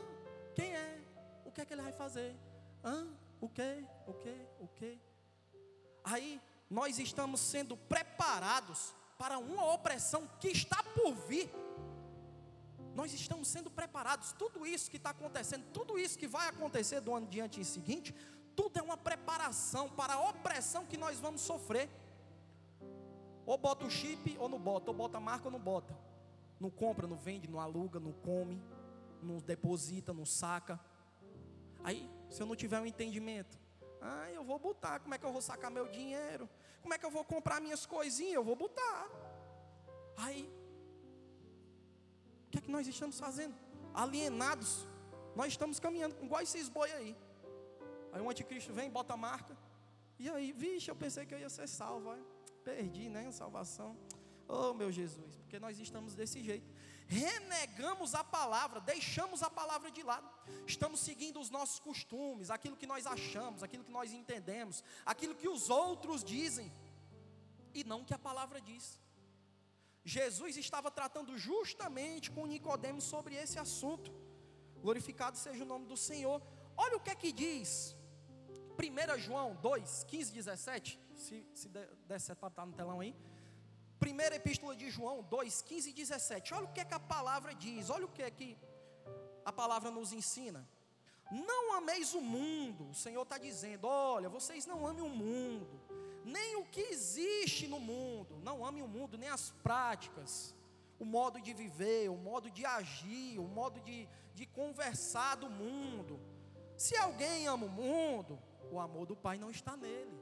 [0.55, 1.01] Quem é?
[1.45, 2.35] O que é que ele vai fazer?
[2.83, 3.07] Hã?
[3.41, 3.85] O que?
[4.07, 4.47] O que?
[4.59, 5.01] O que?
[6.03, 11.51] Aí nós estamos sendo preparados para uma opressão que está por vir.
[12.95, 14.31] Nós estamos sendo preparados.
[14.33, 18.15] Tudo isso que está acontecendo, tudo isso que vai acontecer do ano diante em seguinte,
[18.55, 21.89] tudo é uma preparação para a opressão que nós vamos sofrer.
[23.45, 25.97] Ou bota o chip ou não bota, ou bota a marca ou não bota.
[26.59, 28.61] Não compra, não vende, não aluga, não come,
[29.21, 30.79] não deposita, não saca.
[31.83, 33.59] Aí, se eu não tiver um entendimento,
[34.01, 36.49] ah, eu vou botar, como é que eu vou sacar meu dinheiro?
[36.81, 38.35] Como é que eu vou comprar minhas coisinhas?
[38.35, 39.07] Eu vou botar.
[40.17, 40.51] Aí,
[42.47, 43.55] o que é que nós estamos fazendo?
[43.93, 44.87] Alienados.
[45.35, 47.15] Nós estamos caminhando igual esses boi aí.
[48.11, 49.55] Aí o anticristo vem, bota a marca.
[50.17, 52.15] E aí, vixe, eu pensei que eu ia ser salvo.
[52.63, 53.27] Perdi, né?
[53.27, 53.95] A salvação.
[54.47, 56.69] Oh, meu Jesus, porque nós estamos desse jeito.
[57.11, 60.29] Renegamos a palavra, deixamos a palavra de lado.
[60.65, 65.49] Estamos seguindo os nossos costumes, aquilo que nós achamos, aquilo que nós entendemos, aquilo que
[65.49, 66.71] os outros dizem,
[67.73, 68.97] e não o que a palavra diz.
[70.05, 74.09] Jesus estava tratando justamente com Nicodemos sobre esse assunto.
[74.79, 76.41] Glorificado seja o nome do Senhor.
[76.77, 77.93] Olha o que é que diz
[78.79, 80.97] 1 João 2, 15, 17.
[81.13, 83.13] Se, se der certo para estar no telão aí.
[84.05, 86.53] Primeira epístola de João 2, 15 e 17.
[86.57, 87.89] Olha o que é que a palavra diz.
[87.95, 88.49] Olha o que é que
[89.45, 90.61] a palavra nos ensina.
[91.49, 92.89] Não ameis o mundo.
[92.89, 95.75] O Senhor está dizendo: olha, vocês não amem o mundo
[96.25, 98.39] nem o que existe no mundo.
[98.43, 100.55] Não ame o mundo, nem as práticas,
[100.99, 106.19] o modo de viver, o modo de agir, o modo de, de conversar do mundo.
[106.77, 108.39] Se alguém ama o mundo,
[108.71, 110.19] o amor do Pai não está nele.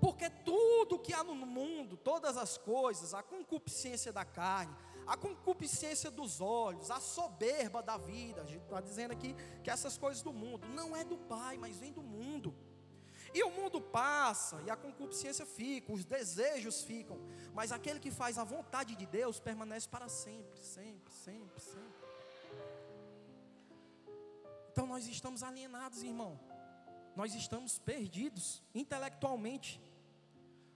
[0.00, 4.74] Porque tudo que há no mundo, todas as coisas, a concupiscência da carne,
[5.06, 9.98] a concupiscência dos olhos, a soberba da vida, a gente está dizendo aqui que essas
[9.98, 12.54] coisas do mundo não é do Pai, mas vem do mundo.
[13.32, 17.18] E o mundo passa, e a concupiscência fica, os desejos ficam,
[17.54, 22.00] mas aquele que faz a vontade de Deus permanece para sempre, sempre, sempre, sempre.
[24.72, 26.38] Então nós estamos alienados, irmão.
[27.16, 29.80] Nós estamos perdidos intelectualmente.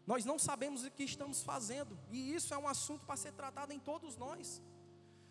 [0.06, 3.72] Nós não sabemos o que estamos fazendo, e isso é um assunto para ser tratado
[3.72, 4.62] em todos nós.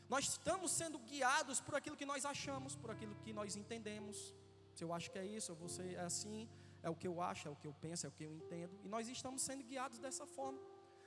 [0.09, 4.33] Nós estamos sendo guiados por aquilo que nós achamos, por aquilo que nós entendemos.
[4.73, 6.49] Se eu acho que é isso, você é assim,
[6.81, 8.79] é o que eu acho, é o que eu penso, é o que eu entendo,
[8.83, 10.59] e nós estamos sendo guiados dessa forma.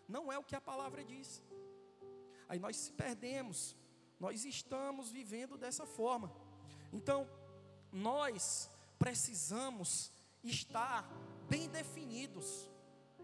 [0.09, 1.43] Não é o que a palavra diz.
[2.49, 3.77] Aí nós se perdemos.
[4.19, 6.33] Nós estamos vivendo dessa forma.
[6.93, 7.29] Então,
[7.93, 11.11] nós precisamos estar
[11.49, 12.71] bem definidos.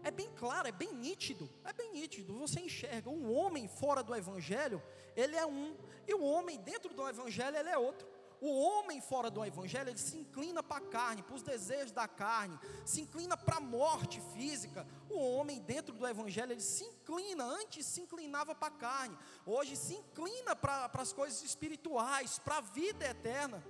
[0.03, 2.37] É bem claro, é bem nítido, é bem nítido.
[2.39, 4.83] Você enxerga um homem fora do evangelho,
[5.15, 8.05] ele é um, e o homem dentro do evangelho, ele é outro.
[8.41, 12.09] O homem fora do evangelho, ele se inclina para a carne, para os desejos da
[12.09, 14.85] carne, se inclina para a morte física.
[15.09, 19.77] O homem dentro do evangelho, ele se inclina, antes se inclinava para a carne, hoje
[19.77, 23.63] se inclina para, para as coisas espirituais, para a vida eterna.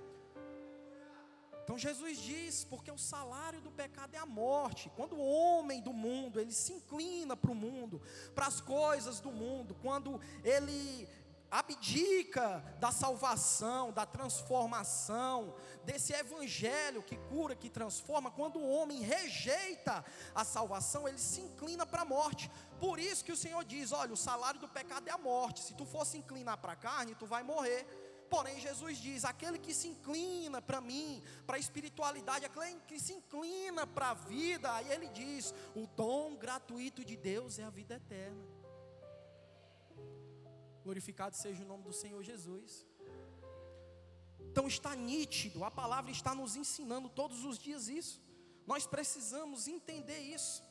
[1.74, 4.92] Então Jesus diz, porque o salário do pecado é a morte.
[4.94, 8.00] Quando o homem do mundo, ele se inclina para o mundo,
[8.32, 11.08] para as coisas do mundo, quando ele
[11.50, 15.52] abdica da salvação, da transformação,
[15.84, 21.84] desse evangelho que cura, que transforma, quando o homem rejeita a salvação, ele se inclina
[21.84, 22.48] para a morte.
[22.78, 25.60] Por isso que o Senhor diz: olha, o salário do pecado é a morte.
[25.60, 27.84] Se tu for se inclinar para a carne, tu vai morrer.
[28.30, 33.12] Porém, Jesus diz: aquele que se inclina para mim, para a espiritualidade, aquele que se
[33.12, 37.94] inclina para a vida, aí ele diz: o dom gratuito de Deus é a vida
[37.94, 38.44] eterna.
[40.82, 42.86] Glorificado seja o nome do Senhor Jesus.
[44.50, 48.22] Então está nítido, a palavra está nos ensinando todos os dias isso.
[48.66, 50.62] Nós precisamos entender isso.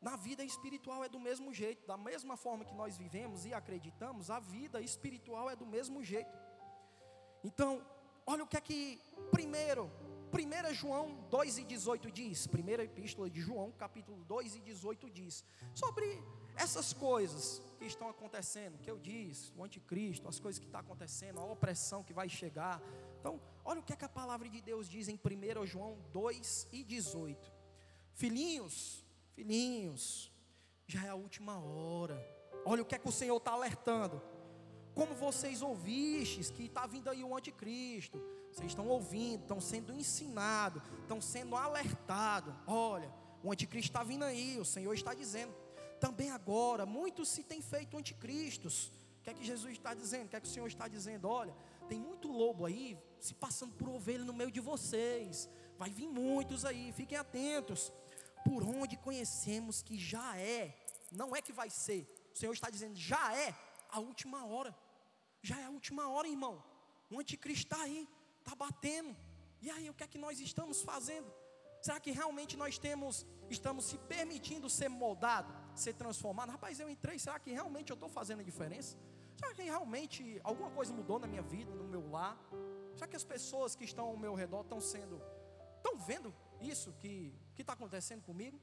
[0.00, 4.30] Na vida espiritual é do mesmo jeito, da mesma forma que nós vivemos e acreditamos,
[4.30, 6.30] a vida espiritual é do mesmo jeito.
[7.46, 7.80] Então,
[8.26, 9.88] olha o que é que primeiro,
[10.34, 15.44] 1 João 2 e 18 diz, primeira epístola de João, capítulo 2 e 18 diz,
[15.72, 16.20] sobre
[16.56, 21.38] essas coisas que estão acontecendo, que eu disse, o anticristo, as coisas que estão acontecendo,
[21.38, 22.82] a opressão que vai chegar.
[23.20, 26.66] Então, olha o que, é que a palavra de Deus diz em 1 João 2
[26.72, 27.52] e 18.
[28.12, 29.04] Filhinhos,
[29.36, 30.32] filhinhos,
[30.88, 32.18] já é a última hora.
[32.64, 34.20] Olha o que é que o Senhor está alertando.
[34.96, 38.18] Como vocês ouvistes que está vindo aí o anticristo,
[38.50, 42.54] vocês estão ouvindo, estão sendo ensinados, estão sendo alertados.
[42.66, 43.12] Olha,
[43.44, 45.54] o anticristo está vindo aí, o Senhor está dizendo
[46.00, 48.86] também agora, muitos se têm feito anticristos.
[49.20, 50.24] O que é que Jesus está dizendo?
[50.24, 51.28] O que é que o Senhor está dizendo?
[51.28, 51.54] Olha,
[51.90, 55.46] tem muito lobo aí se passando por ovelha no meio de vocês.
[55.76, 57.92] Vai vir muitos aí, fiquem atentos.
[58.46, 60.74] Por onde conhecemos que já é,
[61.12, 62.08] não é que vai ser.
[62.34, 63.54] O Senhor está dizendo, já é
[63.90, 64.74] a última hora.
[65.42, 66.62] Já é a última hora, irmão.
[67.10, 68.08] O anticristo está aí,
[68.38, 69.16] está batendo.
[69.60, 71.32] E aí, o que é que nós estamos fazendo?
[71.80, 76.50] Será que realmente nós temos, estamos se permitindo ser moldado, ser transformado?
[76.50, 78.96] Rapaz, eu entrei, será que realmente eu estou fazendo a diferença?
[79.36, 82.36] Será que realmente alguma coisa mudou na minha vida, no meu lar?
[82.94, 85.22] Será que as pessoas que estão ao meu redor estão sendo,
[85.76, 88.58] estão vendo isso que está acontecendo comigo?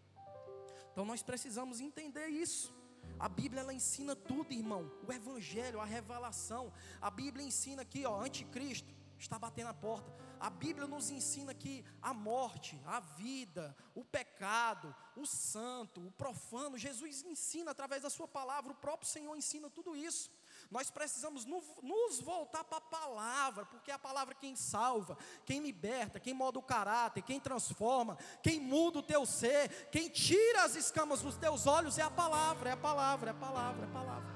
[0.92, 2.76] Então nós precisamos entender isso.
[3.20, 4.92] A Bíblia ela ensina tudo, irmão.
[5.08, 6.72] O Evangelho, a revelação.
[7.02, 10.14] A Bíblia ensina aqui, ó, anticristo está batendo a porta.
[10.40, 16.78] A Bíblia nos ensina que a morte, a vida, o pecado, o santo, o profano,
[16.78, 20.30] Jesus ensina através da Sua palavra, o próprio Senhor ensina tudo isso.
[20.74, 25.16] Nós precisamos nos voltar para a palavra, porque é a palavra quem salva,
[25.46, 30.64] quem liberta, quem molda o caráter, quem transforma, quem muda o teu ser, quem tira
[30.64, 33.88] as escamas dos teus olhos é a palavra, é a palavra, é a palavra, é
[33.88, 34.34] a palavra.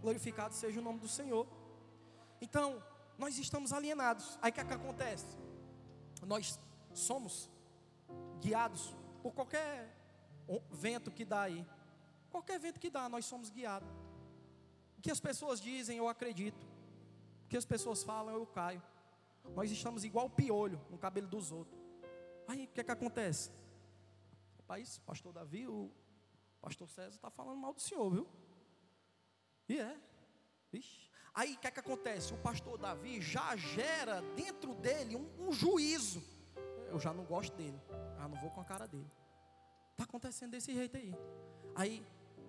[0.00, 1.48] Glorificado seja o nome do Senhor.
[2.40, 2.80] Então,
[3.18, 4.38] nós estamos alienados.
[4.40, 5.36] Aí o que, é que acontece?
[6.24, 6.60] Nós
[6.94, 7.50] somos
[8.40, 9.92] guiados por qualquer
[10.70, 11.66] vento que dá aí.
[12.30, 14.05] Qualquer vento que dá, nós somos guiados.
[15.06, 16.66] Que as pessoas dizem, eu acredito.
[17.44, 18.82] O que as pessoas falam, eu caio.
[19.54, 21.80] Nós estamos igual piolho no cabelo dos outros.
[22.48, 23.52] Aí o que é que acontece?
[24.58, 25.92] Rapaz, pastor Davi, o
[26.60, 28.28] pastor César está falando mal do senhor, viu?
[29.68, 29.96] E é.
[30.72, 31.08] Vixe.
[31.32, 32.34] Aí o que é que acontece?
[32.34, 36.20] O pastor Davi já gera dentro dele um, um juízo.
[36.88, 37.80] Eu já não gosto dele.
[38.18, 39.08] Ah, não vou com a cara dele.
[39.92, 41.14] Está acontecendo desse jeito aí.
[41.76, 42.04] Aí,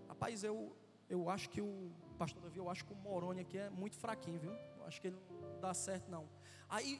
[0.07, 0.75] rapaz, eu,
[1.09, 4.39] eu acho que o pastor Davi, eu acho que o Moroni aqui é muito fraquinho,
[4.39, 4.51] viu?
[4.51, 6.27] Eu acho que ele não dá certo, não.
[6.69, 6.99] Aí,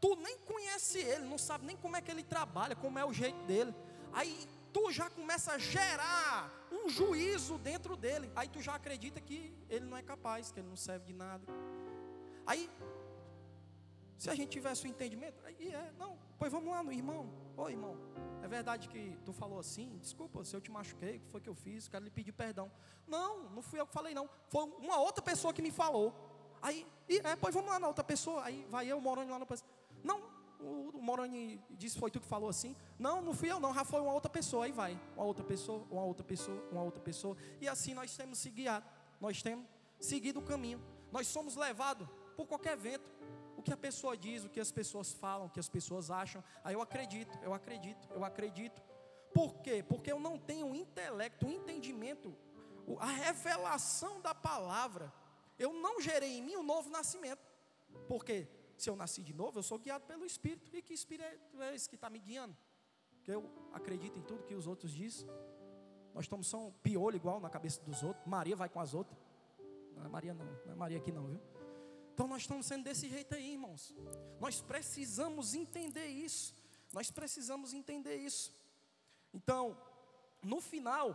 [0.00, 3.12] tu nem conhece ele, não sabe nem como é que ele trabalha, como é o
[3.12, 3.74] jeito dele.
[4.12, 8.30] Aí, tu já começa a gerar um juízo dentro dele.
[8.36, 11.44] Aí, tu já acredita que ele não é capaz, que ele não serve de nada.
[12.46, 12.70] Aí,
[14.18, 17.30] se a gente tivesse o um entendimento, aí é, não, pois vamos lá no irmão.
[17.56, 17.96] Ô irmão,
[18.42, 19.96] é verdade que tu falou assim?
[19.98, 21.86] Desculpa se eu te machuquei, o que foi que eu fiz?
[21.86, 22.70] Quero lhe pedir perdão.
[23.06, 24.28] Não, não fui eu que falei, não.
[24.48, 26.12] Foi uma outra pessoa que me falou.
[26.60, 28.44] Aí, e, é, pois vamos lá na outra pessoa.
[28.44, 29.46] Aí vai eu, Moroni lá no
[30.02, 30.20] Não,
[30.58, 32.74] o, o Moroni disse, foi tu que falou assim?
[32.98, 34.64] Não, não fui eu não, já foi uma outra pessoa.
[34.64, 37.36] Aí vai, uma outra pessoa, uma outra pessoa, uma outra pessoa.
[37.60, 38.84] E assim nós temos se guiado.
[39.20, 39.64] Nós temos
[40.00, 40.80] seguido o caminho.
[41.12, 43.17] Nós somos levados por qualquer vento
[43.68, 46.42] que a pessoa diz, o que as pessoas falam, o que as pessoas acham.
[46.64, 48.82] Aí eu acredito, eu acredito, eu acredito.
[49.34, 49.84] Por quê?
[49.86, 52.34] Porque eu não tenho o intelecto, o entendimento,
[52.98, 55.12] a revelação da palavra.
[55.58, 57.46] Eu não gerei em mim o um novo nascimento.
[58.06, 60.74] Porque se eu nasci de novo, eu sou guiado pelo Espírito.
[60.74, 61.26] E que Espírito
[61.60, 62.56] é esse que está me guiando?
[63.16, 65.28] Porque eu acredito em tudo que os outros dizem.
[66.14, 68.26] Nós estamos só um piolho igual na cabeça dos outros.
[68.26, 69.18] Maria vai com as outras.
[69.94, 71.57] Não é Maria não, não é Maria aqui não, viu?
[72.18, 73.94] Então nós estamos sendo desse jeito aí, irmãos.
[74.40, 76.52] Nós precisamos entender isso.
[76.92, 78.52] Nós precisamos entender isso.
[79.32, 79.80] Então,
[80.42, 81.06] no final,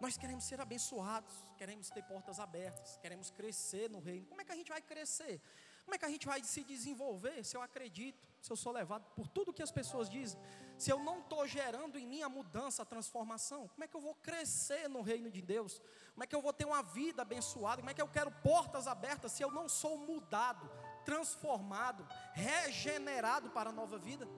[0.00, 4.26] nós queremos ser abençoados, queremos ter portas abertas, queremos crescer no reino.
[4.26, 5.40] Como é que a gente vai crescer?
[5.86, 9.04] Como é que a gente vai se desenvolver se eu acredito, se eu sou levado
[9.14, 10.36] por tudo que as pessoas dizem?
[10.76, 14.00] Se eu não estou gerando em mim a mudança, a transformação, como é que eu
[14.00, 15.80] vou crescer no reino de Deus?
[16.12, 17.76] Como é que eu vou ter uma vida abençoada?
[17.82, 20.68] Como é que eu quero portas abertas se eu não sou mudado,
[21.04, 24.28] transformado, regenerado para a nova vida?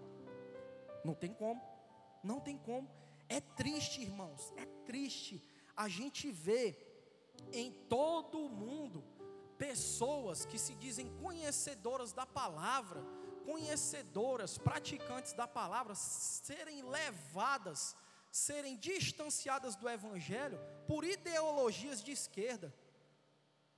[1.03, 1.62] Não tem como,
[2.22, 2.90] não tem como.
[3.26, 5.42] É triste, irmãos, é triste
[5.74, 6.84] a gente ver
[7.53, 9.03] em todo o mundo
[9.59, 13.02] pessoas que se dizem conhecedoras da palavra,
[13.44, 17.96] conhecedoras, praticantes da palavra, serem levadas,
[18.30, 22.72] serem distanciadas do evangelho por ideologias de esquerda,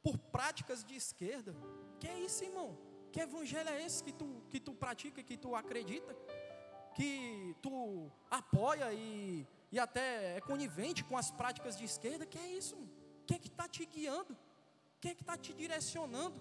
[0.02, 1.54] por práticas de esquerda.
[1.98, 2.78] Que é isso, irmão?
[3.12, 6.14] Que evangelho é esse que tu, que tu pratica, que tu acredita,
[6.94, 12.26] que tu apoia e, e até é conivente com as práticas de esquerda?
[12.26, 12.76] Que é isso?
[12.76, 14.36] O que é que está te guiando?
[15.00, 16.40] Quem é que está te direcionando?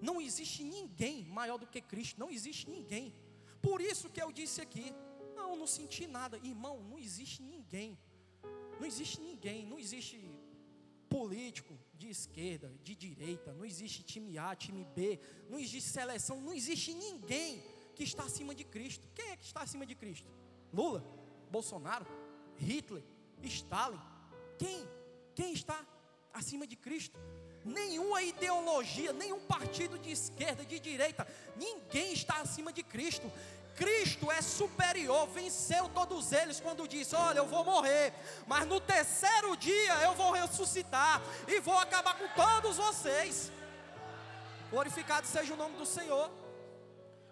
[0.00, 3.14] Não existe ninguém maior do que Cristo, não existe ninguém.
[3.60, 4.94] Por isso que eu disse aqui,
[5.34, 7.98] não, não senti nada, irmão, não existe ninguém.
[8.78, 10.18] Não existe ninguém, não existe
[11.08, 15.18] político de esquerda, de direita, não existe time A, time B,
[15.48, 17.62] não existe seleção, não existe ninguém
[17.94, 19.08] que está acima de Cristo.
[19.14, 20.30] Quem é que está acima de Cristo?
[20.72, 21.02] Lula,
[21.50, 22.06] Bolsonaro,
[22.56, 23.02] Hitler,
[23.42, 24.00] Stalin.
[24.58, 24.86] Quem?
[25.34, 25.84] Quem está
[26.38, 27.18] acima de Cristo.
[27.64, 31.26] Nenhuma ideologia, nenhum partido de esquerda, de direita,
[31.56, 33.30] ninguém está acima de Cristo.
[33.74, 38.12] Cristo é superior, venceu todos eles quando disse: Olha, eu vou morrer,
[38.46, 43.52] mas no terceiro dia eu vou ressuscitar e vou acabar com todos vocês.
[44.70, 46.30] Glorificado seja o nome do Senhor.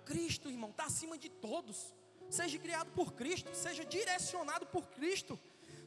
[0.05, 1.95] Cristo, irmão, está acima de todos.
[2.29, 5.39] Seja criado por Cristo, seja direcionado por Cristo.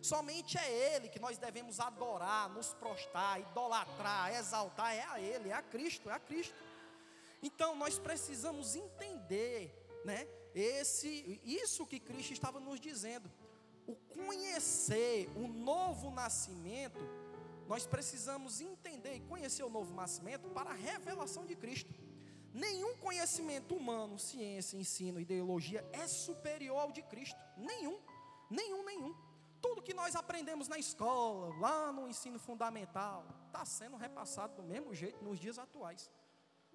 [0.01, 4.93] Somente é Ele que nós devemos adorar, nos prostrar, idolatrar, exaltar.
[4.93, 6.55] É a Ele, é a Cristo, é a Cristo.
[7.41, 9.73] Então nós precisamos entender,
[10.05, 10.27] né?
[10.53, 13.29] Esse, isso que Cristo estava nos dizendo.
[13.85, 16.99] O conhecer o novo nascimento,
[17.67, 21.93] nós precisamos entender e conhecer o novo nascimento para a revelação de Cristo.
[22.53, 27.39] Nenhum conhecimento humano, ciência, ensino, ideologia é superior ao de Cristo.
[27.55, 27.99] Nenhum,
[28.49, 29.26] nenhum, nenhum.
[29.61, 34.93] Tudo que nós aprendemos na escola, lá no ensino fundamental, está sendo repassado do mesmo
[34.93, 36.09] jeito nos dias atuais.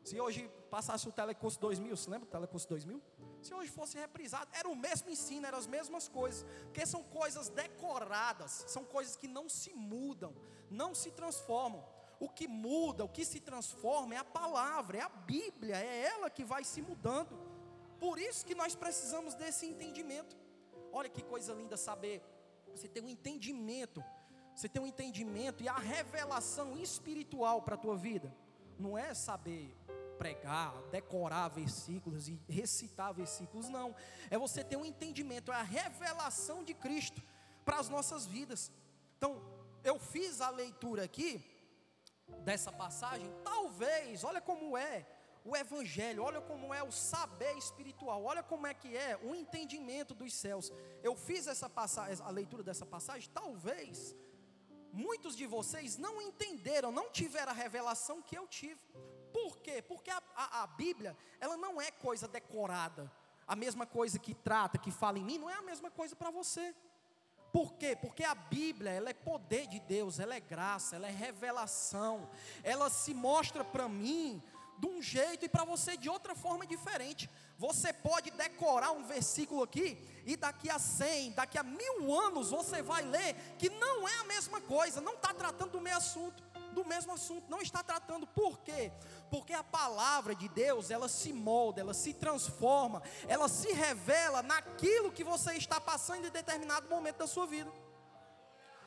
[0.05, 3.01] Se hoje passasse o Telecurso 2000, você lembra do Telecurso 2000?
[3.41, 7.49] Se hoje fosse reprisado, era o mesmo ensino, eram as mesmas coisas, porque são coisas
[7.49, 10.35] decoradas, são coisas que não se mudam,
[10.71, 11.85] não se transformam.
[12.19, 16.31] O que muda, o que se transforma é a palavra, é a Bíblia, é ela
[16.31, 17.37] que vai se mudando.
[17.99, 20.37] Por isso que nós precisamos desse entendimento.
[20.93, 22.23] Olha que coisa linda saber.
[22.75, 24.03] Você tem um entendimento,
[24.55, 28.35] você tem um entendimento e a revelação espiritual para a tua vida.
[28.79, 29.77] Não é saber
[30.19, 33.95] pregar, decorar versículos e recitar versículos, não.
[34.31, 37.21] É você ter um entendimento, é a revelação de Cristo
[37.65, 38.71] para as nossas vidas.
[39.17, 39.43] Então,
[39.85, 41.45] eu fiz a leitura aqui
[42.45, 45.07] dessa passagem, talvez, olha como é
[45.45, 50.15] o evangelho, olha como é o saber espiritual, olha como é que é o entendimento
[50.15, 50.73] dos céus.
[51.03, 54.15] Eu fiz essa passagem, a leitura dessa passagem, talvez
[54.93, 58.81] muitos de vocês não entenderam, não tiveram a revelação que eu tive.
[59.33, 59.83] Por quê?
[59.83, 63.11] Porque a, a, a, Bíblia, ela não é coisa decorada.
[63.47, 66.31] A mesma coisa que trata, que fala em mim, não é a mesma coisa para
[66.31, 66.75] você.
[67.53, 67.97] Por quê?
[68.01, 72.29] Porque a Bíblia, ela é poder de Deus, ela é graça, ela é revelação.
[72.63, 74.43] Ela se mostra para mim
[74.83, 77.31] de um jeito e para você de outra forma diferente.
[77.57, 82.83] Você pode decorar um versículo aqui e daqui a cem, daqui a mil anos você
[82.83, 86.87] vai ler que não é a mesma coisa, não está tratando do mesmo assunto do
[86.87, 88.27] mesmo assunto, não está tratando.
[88.27, 88.91] Por quê?
[89.31, 95.13] Porque a palavra de Deus, ela se molda, ela se transforma, ela se revela naquilo
[95.13, 97.71] que você está passando em determinado momento da sua vida.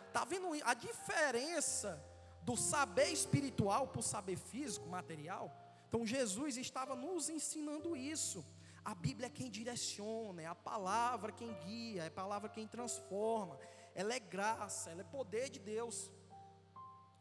[0.07, 2.03] Está vendo a diferença
[2.41, 5.64] do saber espiritual para o saber físico, material?
[5.95, 8.45] Então Jesus estava nos ensinando isso.
[8.83, 13.57] A Bíblia é quem direciona, é a palavra quem guia, é a palavra quem transforma.
[13.93, 16.11] Ela é graça, ela é poder de Deus.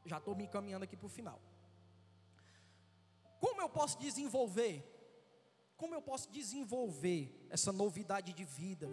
[0.04, 1.40] Já estou me encaminhando aqui para o final.
[3.38, 4.82] Como eu posso desenvolver?
[5.76, 8.88] Como eu posso desenvolver essa novidade de vida,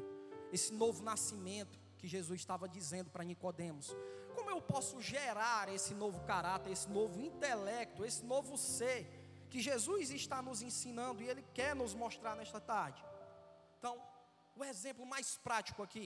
[0.51, 3.95] esse novo nascimento que Jesus estava dizendo para Nicodemos?
[4.35, 9.20] Como eu posso gerar esse novo caráter, esse novo intelecto, esse novo ser
[9.51, 13.03] que Jesus está nos ensinando e Ele quer nos mostrar nesta tarde?
[13.77, 13.95] Então,
[14.55, 16.05] o exemplo mais prático aqui,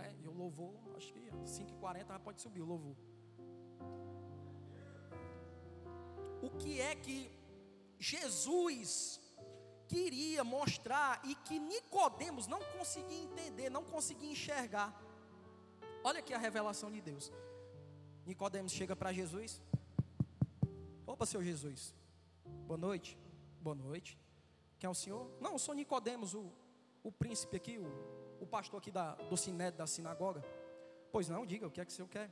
[0.00, 0.08] né?
[0.22, 1.20] E o louvor, acho que
[1.56, 2.96] 5h40 já pode subir o louvor.
[6.42, 7.30] o que é que
[7.98, 9.20] Jesus
[9.86, 14.90] queria mostrar e que Nicodemos não conseguia entender, não conseguia enxergar.
[16.02, 17.32] Olha aqui a revelação de Deus.
[18.26, 19.62] Nicodemos chega para Jesus.
[21.06, 21.94] Opa, seu Jesus.
[22.66, 23.18] Boa noite.
[23.60, 24.18] Boa noite.
[24.78, 25.30] Quem é o senhor?
[25.40, 26.50] Não, eu sou Nicodemos, o,
[27.02, 30.42] o príncipe aqui, o, o pastor aqui da, do sinédrio da sinagoga.
[31.10, 32.30] Pois não, diga o que é que o senhor quer.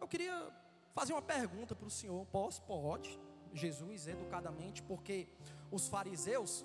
[0.00, 0.52] Eu queria
[0.94, 2.26] fazer uma pergunta para o senhor.
[2.26, 2.62] Posso?
[2.62, 3.18] Pode.
[3.52, 5.28] Jesus educadamente, porque
[5.70, 6.64] os fariseus,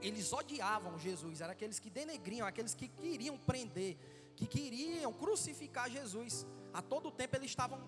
[0.00, 3.96] eles odiavam Jesus, eram aqueles que denegriam, aqueles que queriam prender,
[4.36, 6.46] que queriam crucificar Jesus.
[6.72, 7.80] A todo tempo eles estavam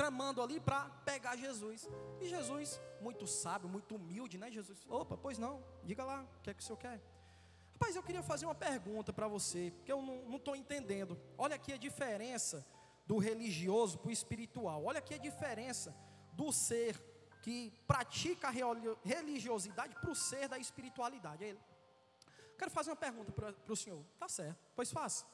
[0.00, 1.86] tramando ali para pegar Jesus.
[2.22, 4.86] E Jesus, muito sábio, muito humilde, né, Jesus?
[4.88, 7.02] Opa, pois não, diga lá, o que é que o senhor quer?
[7.74, 11.20] Rapaz, eu queria fazer uma pergunta para você, porque eu não estou entendendo.
[11.36, 12.66] Olha aqui a diferença
[13.06, 14.86] do religioso para o espiritual.
[14.86, 15.94] Olha aqui a diferença
[16.32, 16.98] do ser
[17.42, 18.52] que pratica a
[19.04, 21.44] religiosidade para o ser da espiritualidade.
[21.44, 21.60] Ele.
[22.56, 24.02] Quero fazer uma pergunta para o senhor.
[24.18, 25.26] Tá certo, pois faça.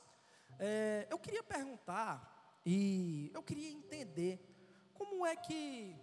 [0.59, 4.56] É, eu queria perguntar e eu queria entender
[4.99, 5.97] como é que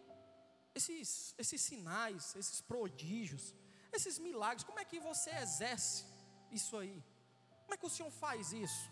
[0.76, 3.54] esses, esses sinais, esses prodígios,
[3.92, 6.06] esses milagres, como é que você exerce
[6.52, 6.98] isso aí?
[7.64, 8.92] Como é que o senhor faz isso?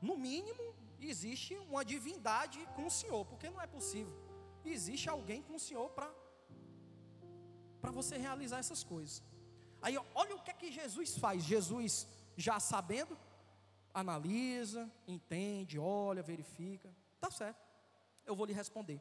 [0.00, 0.64] No mínimo,
[1.00, 4.14] existe uma divindade com o senhor, porque não é possível.
[4.64, 6.10] Existe alguém com o senhor para
[7.90, 9.22] você realizar essas coisas.
[9.82, 11.42] Aí olha o que é que Jesus faz.
[11.42, 12.06] Jesus,
[12.36, 13.16] já sabendo,
[13.92, 16.94] analisa, entende, olha, verifica.
[17.18, 17.60] Tá certo.
[18.26, 19.00] Eu vou lhe responder.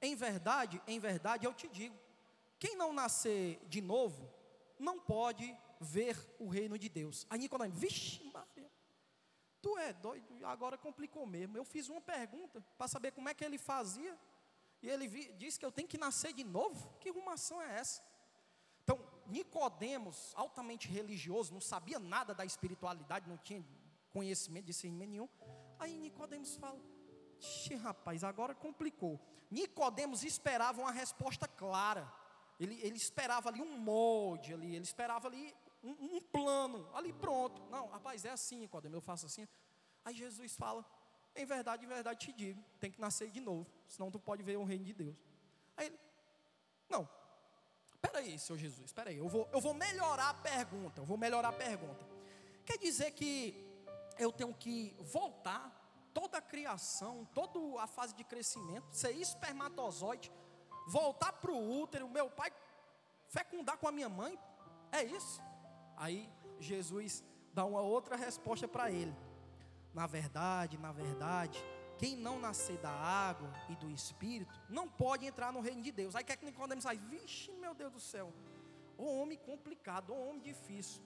[0.00, 1.96] Em verdade, em verdade eu te digo:
[2.58, 4.30] quem não nascer de novo,
[4.78, 7.26] não pode ver o reino de Deus.
[7.30, 8.70] Aí Nicodemo, vixe, Maria,
[9.60, 11.56] tu é doido, agora complicou mesmo.
[11.56, 14.16] Eu fiz uma pergunta para saber como é que ele fazia,
[14.82, 16.92] e ele vi, disse que eu tenho que nascer de novo.
[17.00, 18.02] Que rumação é essa?
[18.84, 23.64] Então, Nicodemos, altamente religioso, não sabia nada da espiritualidade, não tinha
[24.10, 25.28] conhecimento, discernimento nenhum.
[25.78, 26.80] Aí Nicodemos fala:
[27.40, 29.20] Ixi, rapaz, agora complicou.
[29.50, 32.12] Nicodemos esperava uma resposta clara.
[32.58, 37.62] Ele, ele esperava ali um molde ali, ele esperava ali um, um plano, ali pronto.
[37.70, 39.46] Não, rapaz, é assim, Nicodemos, eu faço assim.
[40.04, 40.84] Aí Jesus fala:
[41.36, 44.56] Em verdade, em verdade te digo, tem que nascer de novo, senão tu pode ver
[44.56, 45.16] o reino de Deus.
[45.76, 45.98] Aí ele,
[46.88, 47.08] não,
[47.94, 51.16] espera aí, Senhor Jesus, espera aí, eu vou, eu vou melhorar a pergunta, eu vou
[51.16, 52.04] melhorar a pergunta.
[52.64, 53.64] Quer dizer que
[54.18, 55.77] eu tenho que voltar
[56.18, 60.32] toda a criação, toda a fase de crescimento, ser espermatozoide,
[60.88, 62.50] voltar para o útero, meu pai
[63.28, 64.36] fecundar com a minha mãe,
[64.90, 65.40] é isso?
[65.96, 67.22] Aí Jesus
[67.54, 69.14] dá uma outra resposta para ele.
[69.94, 71.64] Na verdade, na verdade,
[71.98, 76.16] quem não nascer da água e do Espírito não pode entrar no reino de Deus.
[76.16, 78.34] Aí quer que Nicodemo sai, vixe, meu Deus do céu,
[78.96, 81.00] o homem complicado, o homem difícil.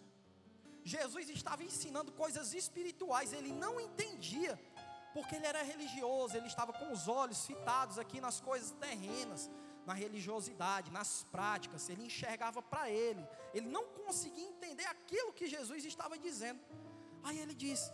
[0.85, 4.59] Jesus estava ensinando coisas espirituais, ele não entendia,
[5.13, 9.51] porque ele era religioso, ele estava com os olhos fitados aqui nas coisas terrenas
[9.87, 15.85] na religiosidade, nas práticas, ele enxergava para ele, ele não conseguia entender aquilo que Jesus
[15.85, 16.61] estava dizendo.
[17.23, 17.93] Aí ele diz: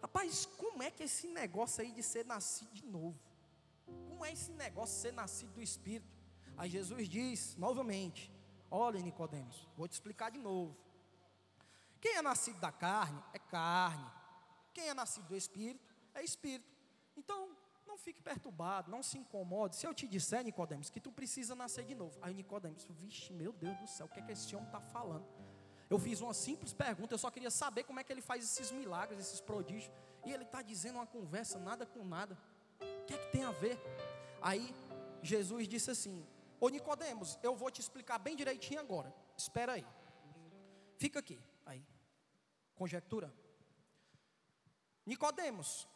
[0.00, 3.18] Rapaz, como é que esse negócio aí de ser nascido de novo?
[4.08, 6.18] Como é esse negócio de ser nascido do Espírito?
[6.56, 8.32] Aí Jesus diz novamente:
[8.70, 10.76] Olha, Nicodemos, vou te explicar de novo.
[12.00, 14.10] Quem é nascido da carne é carne.
[14.72, 15.89] Quem é nascido do Espírito
[16.20, 16.68] é Espírito.
[17.16, 17.56] Então,
[17.86, 19.76] não fique perturbado, não se incomode.
[19.76, 22.18] Se eu te disser, Nicodemos, que tu precisa nascer de novo.
[22.22, 25.26] Aí Nicodemos, vixe, meu Deus do céu, o que é que esse homem está falando?
[25.88, 28.70] Eu fiz uma simples pergunta, eu só queria saber como é que ele faz esses
[28.70, 29.92] milagres, esses prodígios.
[30.24, 32.38] E ele está dizendo uma conversa, nada com nada.
[32.80, 33.76] O que é que tem a ver?
[34.40, 34.72] Aí
[35.20, 36.24] Jesus disse assim:
[36.60, 39.12] Ô Nicodemos, eu vou te explicar bem direitinho agora.
[39.36, 39.86] Espera aí.
[40.96, 41.42] Fica aqui.
[41.66, 41.84] Aí.
[42.76, 43.34] Conjectura.
[45.04, 45.88] Nicodemos,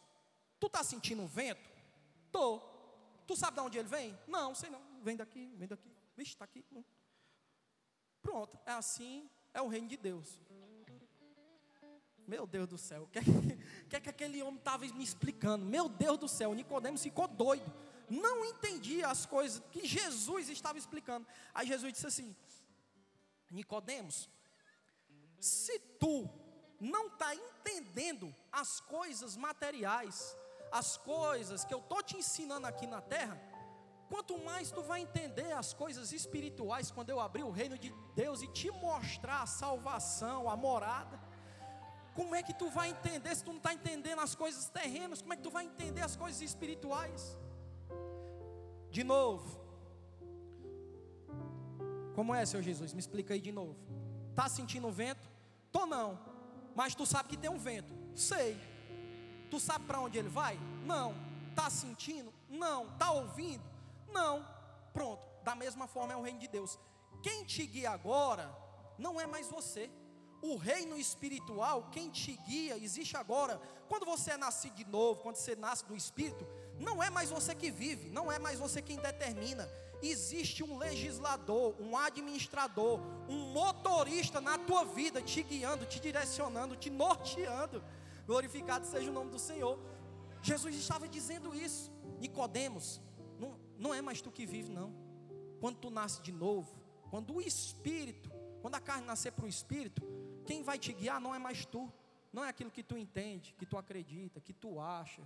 [0.65, 1.61] tu está sentindo o vento?
[2.31, 2.59] Tô.
[3.27, 4.17] Tu sabe de onde ele vem?
[4.27, 4.81] Não, sei não.
[5.01, 5.91] Vem daqui, vem daqui.
[6.17, 6.65] Vixe, está aqui.
[8.21, 10.39] Pronto, é assim, é o reino de Deus.
[12.27, 13.23] Meu Deus do céu, o que, é
[13.87, 15.63] que, é que aquele homem estava me explicando?
[15.63, 17.71] Meu Deus do céu, Nicodemos ficou doido.
[18.09, 21.27] Não entendia as coisas que Jesus estava explicando.
[21.53, 22.35] Aí Jesus disse assim:
[23.51, 24.27] Nicodemos,
[25.39, 26.27] se tu
[26.79, 30.35] não está entendendo as coisas materiais,
[30.79, 33.35] as coisas que eu estou te ensinando aqui na terra,
[34.09, 38.41] quanto mais tu vai entender as coisas espirituais quando eu abrir o reino de Deus
[38.41, 41.17] e te mostrar a salvação, a morada.
[42.13, 45.21] Como é que tu vai entender se tu não está entendendo as coisas terrenas?
[45.21, 47.37] Como é que tu vai entender as coisas espirituais?
[48.89, 49.49] De novo.
[52.15, 52.93] Como é, Senhor Jesus?
[52.93, 53.77] Me explica aí de novo.
[54.33, 55.27] Tá sentindo o vento?
[55.71, 56.19] Tô não.
[56.75, 57.93] Mas tu sabe que tem um vento.
[58.13, 58.74] Sei.
[59.55, 60.59] Tu sabe para onde ele vai?
[60.85, 61.15] Não.
[61.51, 62.33] Está sentindo?
[62.49, 62.87] Não.
[62.87, 63.63] Está ouvindo?
[64.11, 64.45] Não.
[64.91, 65.23] Pronto.
[65.45, 66.77] Da mesma forma é o reino de Deus.
[67.23, 68.53] Quem te guia agora
[68.97, 69.89] não é mais você.
[70.41, 73.57] O reino espiritual, quem te guia, existe agora.
[73.87, 76.45] Quando você é nascido de novo, quando você nasce do Espírito,
[76.77, 79.71] não é mais você que vive, não é mais você quem determina.
[80.01, 82.99] Existe um legislador, um administrador,
[83.29, 87.81] um motorista na tua vida, te guiando, te direcionando, te norteando.
[88.25, 89.79] Glorificado seja o nome do Senhor.
[90.41, 91.91] Jesus estava dizendo isso.
[92.19, 93.01] Nicodemos,
[93.39, 94.93] não, não é mais tu que vive, não.
[95.59, 96.71] Quando tu nasce de novo,
[97.09, 100.01] quando o Espírito, quando a carne nascer para o Espírito,
[100.45, 101.91] quem vai te guiar não é mais tu.
[102.31, 105.21] Não é aquilo que tu entende, que tu acredita, que tu acha.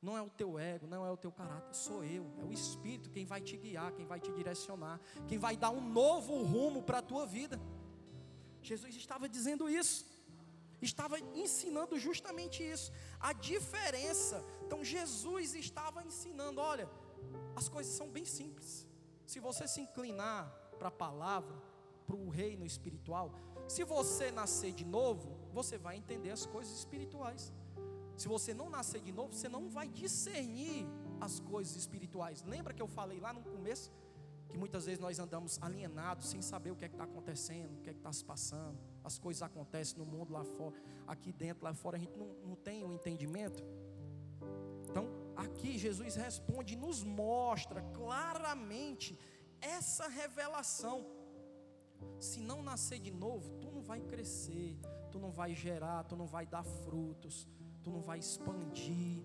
[0.00, 2.28] Não é o teu ego, não é o teu caráter, sou eu.
[2.40, 5.80] É o Espírito quem vai te guiar, quem vai te direcionar, quem vai dar um
[5.80, 7.60] novo rumo para a tua vida.
[8.60, 10.11] Jesus estava dizendo isso
[10.84, 12.92] estava ensinando justamente isso.
[13.20, 14.44] A diferença.
[14.64, 16.88] Então Jesus estava ensinando, olha,
[17.54, 18.86] as coisas são bem simples.
[19.26, 21.56] Se você se inclinar para a palavra,
[22.06, 23.32] para o reino espiritual,
[23.68, 27.52] se você nascer de novo, você vai entender as coisas espirituais.
[28.16, 30.86] Se você não nascer de novo, você não vai discernir
[31.20, 32.42] as coisas espirituais.
[32.42, 33.90] Lembra que eu falei lá no começo
[34.52, 37.80] que muitas vezes nós andamos alienados, sem saber o que é que está acontecendo, o
[37.80, 40.74] que é que está se passando, as coisas acontecem no mundo lá fora,
[41.06, 43.64] aqui dentro, lá fora, a gente não, não tem o um entendimento.
[44.90, 49.18] Então, aqui Jesus responde, nos mostra claramente
[49.58, 51.06] essa revelação.
[52.20, 54.78] Se não nascer de novo, tu não vai crescer,
[55.10, 57.48] tu não vai gerar, tu não vai dar frutos,
[57.82, 59.24] tu não vai expandir.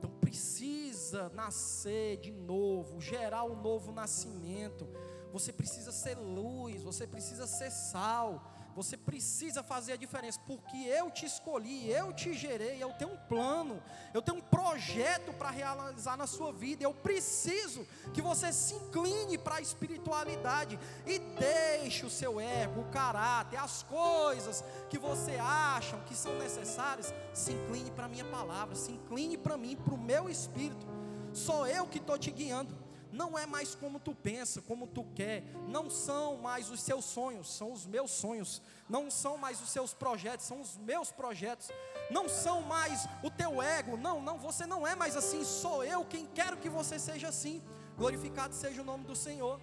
[0.00, 4.88] Então precisa nascer de novo, gerar um novo nascimento.
[5.30, 8.42] Você precisa ser luz, você precisa ser sal,
[8.74, 13.16] você precisa fazer a diferença, porque eu te escolhi, eu te gerei, eu tenho um
[13.16, 13.82] plano,
[14.14, 16.84] eu tenho um projeto para realizar na sua vida.
[16.84, 22.90] Eu preciso que você se incline para a espiritualidade e deixe o seu ego, o
[22.90, 27.12] caráter, as coisas que você acha que são necessárias.
[27.32, 30.86] Se incline para a minha palavra, se incline para mim, para o meu espírito.
[31.32, 35.42] Sou eu que estou te guiando não é mais como tu pensa, como tu quer,
[35.68, 39.92] não são mais os seus sonhos, são os meus sonhos, não são mais os seus
[39.92, 41.70] projetos, são os meus projetos,
[42.10, 46.04] não são mais o teu ego, não, não, você não é mais assim, sou eu
[46.04, 47.62] quem quero que você seja assim,
[47.96, 49.60] glorificado seja o nome do Senhor.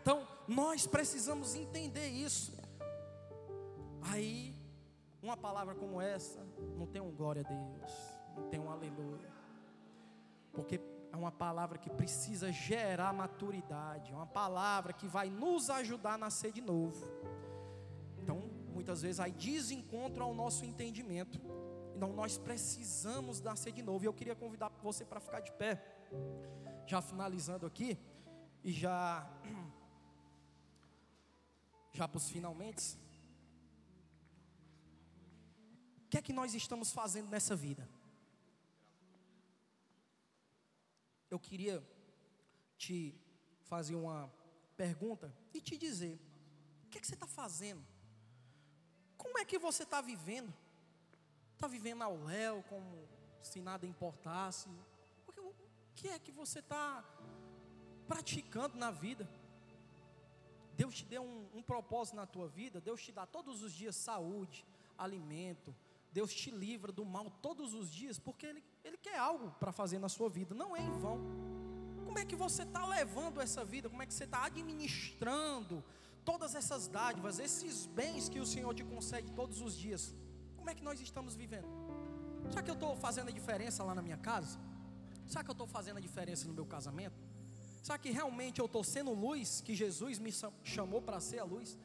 [0.00, 2.52] Então, nós precisamos entender isso.
[4.02, 4.52] Aí,
[5.22, 6.44] uma palavra como essa,
[6.76, 7.92] não tem um glória a Deus,
[8.36, 9.30] não tem um aleluia,
[10.52, 10.80] porque
[11.12, 16.18] é uma palavra que precisa gerar maturidade, é uma palavra que vai nos ajudar a
[16.18, 17.06] nascer de novo.
[18.18, 18.38] Então,
[18.72, 21.38] muitas vezes aí desencontro ao nosso entendimento.
[21.94, 24.04] Então, nós precisamos nascer de novo.
[24.04, 25.84] E eu queria convidar você para ficar de pé,
[26.86, 27.98] já finalizando aqui,
[28.64, 29.30] e já,
[31.92, 32.98] já para os finalmente.
[36.06, 37.86] O que é que nós estamos fazendo nessa vida?
[41.32, 41.82] Eu queria
[42.76, 43.18] te
[43.62, 44.30] fazer uma
[44.76, 46.20] pergunta e te dizer:
[46.84, 47.82] o que, é que você está fazendo?
[49.16, 50.52] Como é que você está vivendo?
[51.54, 53.08] Está vivendo ao léu, como
[53.40, 54.68] se nada importasse?
[55.26, 57.02] O que é que você está
[58.06, 59.26] praticando na vida?
[60.74, 63.94] Deus te deu um, um, propósito na tua vida, Deus te dá todos os dias
[63.96, 64.66] saúde,
[64.98, 65.74] alimento,
[66.12, 69.98] Deus te livra do mal todos os dias, porque Ele, Ele quer algo para fazer
[69.98, 71.18] na sua vida, não é em vão.
[72.04, 73.88] Como é que você está levando essa vida?
[73.88, 75.82] Como é que você está administrando
[76.24, 80.14] todas essas dádivas, esses bens que o Senhor te concede todos os dias?
[80.56, 81.66] Como é que nós estamos vivendo?
[82.50, 84.58] Será que eu estou fazendo a diferença lá na minha casa?
[85.26, 87.16] Será que eu estou fazendo a diferença no meu casamento?
[87.82, 90.30] Será que realmente eu estou sendo luz que Jesus me
[90.62, 91.78] chamou para ser a luz?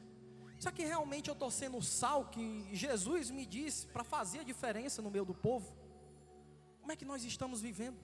[0.59, 4.43] Será que realmente eu estou sendo o sal que Jesus me disse para fazer a
[4.43, 5.75] diferença no meio do povo?
[6.81, 7.97] Como é que nós estamos vivendo?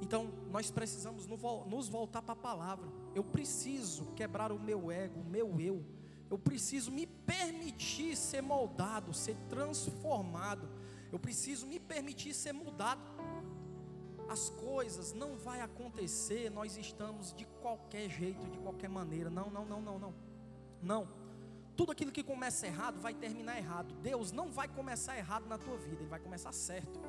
[0.00, 2.88] Então, nós precisamos nos voltar para a palavra.
[3.14, 5.84] Eu preciso quebrar o meu ego, o meu eu.
[6.28, 10.68] Eu preciso me permitir ser moldado, ser transformado.
[11.10, 13.00] Eu preciso me permitir ser mudado.
[14.28, 19.30] As coisas não vai acontecer, nós estamos de qualquer jeito, de qualquer maneira.
[19.30, 20.14] Não, não, não, não, não.
[20.82, 21.21] Não.
[21.76, 23.94] Tudo aquilo que começa errado vai terminar errado.
[24.02, 27.00] Deus não vai começar errado na tua vida, Ele vai começar certo.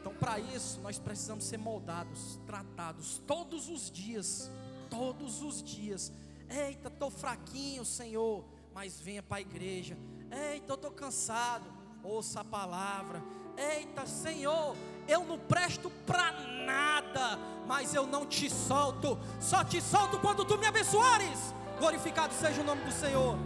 [0.00, 4.50] Então, para isso, nós precisamos ser moldados, tratados todos os dias.
[4.88, 6.12] Todos os dias.
[6.48, 8.44] Eita, estou fraquinho, Senhor.
[8.72, 9.96] Mas venha para a igreja.
[10.30, 11.64] Eita, eu estou cansado.
[12.04, 13.20] Ouça a palavra.
[13.56, 14.76] Eita, Senhor,
[15.08, 16.32] eu não presto para
[16.64, 19.18] nada, mas eu não te solto.
[19.40, 21.52] Só te solto quando tu me abençoares.
[21.78, 23.36] Glorificado seja o nome do Senhor.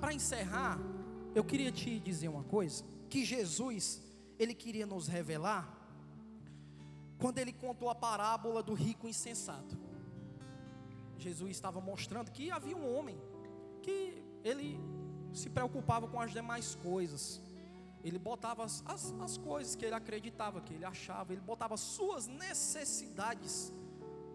[0.00, 0.78] Para encerrar,
[1.34, 4.00] eu queria te dizer uma coisa: que Jesus,
[4.38, 5.68] ele queria nos revelar,
[7.18, 9.76] quando ele contou a parábola do rico insensato.
[11.18, 13.20] Jesus estava mostrando que havia um homem
[13.82, 14.80] que ele
[15.34, 17.42] se preocupava com as demais coisas.
[18.02, 22.26] Ele botava as, as, as coisas que ele acreditava, que ele achava, ele botava suas
[22.26, 23.72] necessidades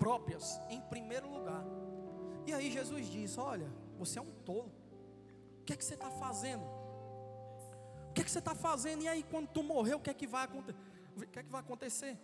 [0.03, 1.63] próprias em primeiro lugar.
[2.45, 4.69] E aí Jesus diz: Olha, você é um tolo.
[5.61, 6.65] O que é que você está fazendo?
[8.09, 9.01] O que é que você está fazendo?
[9.01, 10.77] E aí, quando tu morrer, o que é que vai acontecer?
[11.15, 12.19] O que é que vai acontecer?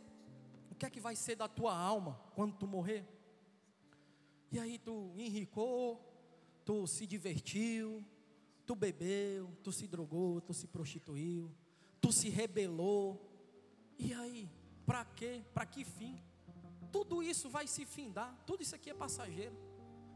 [0.70, 3.08] O que é que vai ser da tua alma quando tu morrer?
[4.52, 6.04] E aí tu enricou,
[6.66, 8.04] tu se divertiu,
[8.66, 11.50] tu bebeu, tu se drogou, tu se prostituiu,
[12.02, 13.26] tu se rebelou.
[13.98, 14.50] E aí,
[14.86, 15.46] para quê?
[15.54, 16.22] Para que fim?
[16.92, 19.56] Tudo isso vai se findar, tudo isso aqui é passageiro.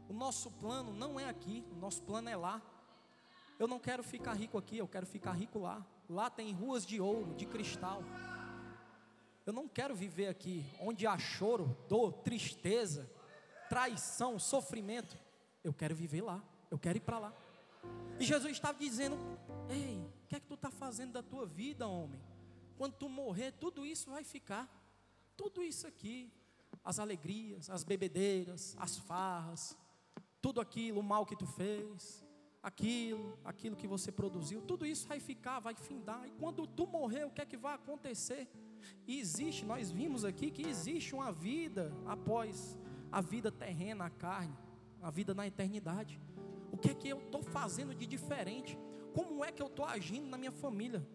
[0.08, 2.62] O nosso plano não é aqui, o nosso plano é lá.
[3.58, 5.84] Eu não quero ficar rico aqui, eu quero ficar rico lá.
[6.08, 8.02] Lá tem ruas de ouro, de cristal.
[9.46, 13.10] Eu não quero viver aqui onde há choro, dor, tristeza,
[13.68, 15.16] traição, sofrimento.
[15.62, 16.42] Eu quero viver lá.
[16.70, 17.32] Eu quero ir para lá.
[18.18, 19.16] E Jesus estava dizendo:
[19.68, 22.20] Ei, o que é que tu está fazendo da tua vida, homem?
[22.76, 24.68] Quando tu morrer, tudo isso vai ficar.
[25.36, 26.32] Tudo isso aqui.
[26.84, 29.76] As alegrias, as bebedeiras, as farras,
[30.40, 32.22] tudo aquilo, o mal que tu fez,
[32.62, 36.26] aquilo, aquilo que você produziu, tudo isso vai ficar, vai findar.
[36.26, 38.48] E quando tu morrer, o que é que vai acontecer?
[39.06, 42.78] E existe, nós vimos aqui que existe uma vida após
[43.10, 44.56] a vida terrena, a carne,
[45.00, 46.20] a vida na eternidade.
[46.72, 48.78] O que é que eu estou fazendo de diferente?
[49.14, 51.06] Como é que eu estou agindo na minha família?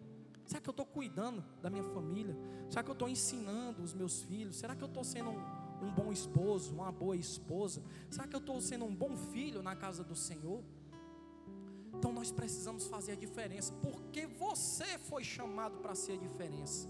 [0.50, 2.36] Será que eu estou cuidando da minha família?
[2.68, 4.56] Será que eu estou ensinando os meus filhos?
[4.56, 5.40] Será que eu estou sendo um,
[5.86, 7.80] um bom esposo, uma boa esposa?
[8.10, 10.64] Será que eu estou sendo um bom filho na casa do Senhor?
[11.94, 16.88] Então nós precisamos fazer a diferença, porque você foi chamado para ser a diferença.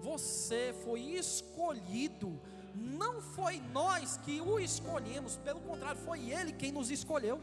[0.00, 2.40] Você foi escolhido,
[2.76, 7.40] não foi nós que o escolhemos, pelo contrário, foi Ele quem nos escolheu.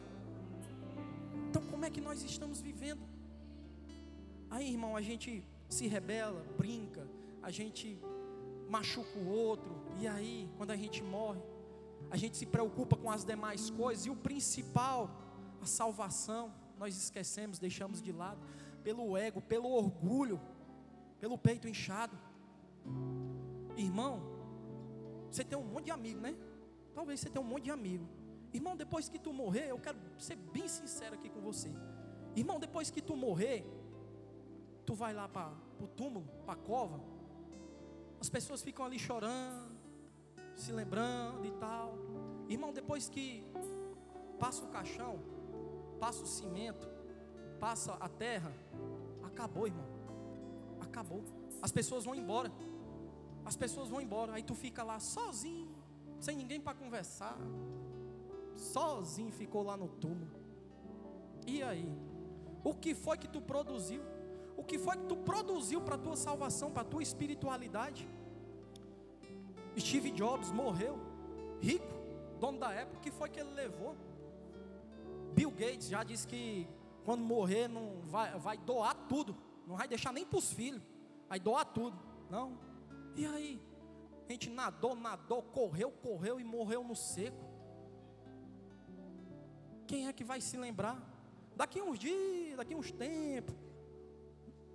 [1.50, 3.15] Então, como é que nós estamos vivendo?
[4.56, 7.06] Aí, irmão, a gente se rebela, brinca,
[7.44, 8.00] a gente
[8.70, 11.42] machuca o outro, e aí, quando a gente morre,
[12.10, 15.12] a gente se preocupa com as demais coisas, e o principal,
[15.62, 18.40] a salvação nós esquecemos, deixamos de lado,
[18.82, 20.40] pelo ego, pelo orgulho,
[21.20, 22.18] pelo peito inchado.
[23.76, 24.22] Irmão,
[25.30, 26.34] você tem um monte de amigo, né?
[26.94, 28.08] Talvez você tenha um monte de amigo.
[28.54, 31.70] Irmão, depois que tu morrer, eu quero ser bem sincero aqui com você.
[32.38, 33.66] Irmão, depois que tu morrer,
[34.86, 37.00] tu vai lá para o túmulo, para a cova.
[38.20, 39.76] As pessoas ficam ali chorando,
[40.56, 41.94] se lembrando e tal.
[42.48, 43.44] Irmão, depois que
[44.40, 45.20] passa o caixão,
[46.00, 46.88] passa o cimento,
[47.60, 48.52] passa a terra,
[49.24, 49.88] acabou, irmão.
[50.80, 51.24] Acabou.
[51.62, 52.52] As pessoas vão embora.
[53.44, 54.34] As pessoas vão embora.
[54.34, 55.70] Aí tu fica lá sozinho,
[56.20, 57.38] sem ninguém para conversar.
[58.56, 60.32] Sozinho ficou lá no túmulo.
[61.46, 61.92] E aí?
[62.64, 64.02] O que foi que tu produziu?
[64.58, 68.08] O que foi que tu produziu para a tua salvação, para a tua espiritualidade?
[69.78, 70.98] Steve Jobs morreu,
[71.60, 71.86] rico,
[72.40, 73.96] dono da época, o que foi que ele levou?
[75.34, 76.68] Bill Gates já disse que
[77.04, 79.36] quando morrer não vai, vai doar tudo,
[79.68, 80.82] não vai deixar nem para os filhos,
[81.28, 81.98] vai doar tudo.
[82.30, 82.58] Não.
[83.16, 83.62] E aí?
[84.28, 87.46] A gente nadou, nadou, correu, correu e morreu no seco.
[89.86, 91.00] Quem é que vai se lembrar?
[91.56, 93.56] Daqui uns dias, daqui uns tempos,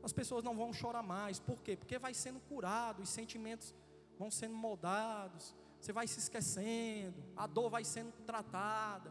[0.02, 1.38] as pessoas não vão chorar mais.
[1.38, 1.76] Por quê?
[1.76, 3.74] Porque vai sendo curado, os sentimentos
[4.18, 9.10] vão sendo moldados, você vai se esquecendo, a dor vai sendo tratada.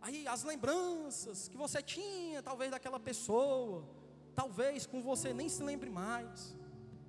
[0.00, 3.86] Aí as lembranças que você tinha, talvez daquela pessoa,
[4.34, 6.56] talvez com você nem se lembre mais.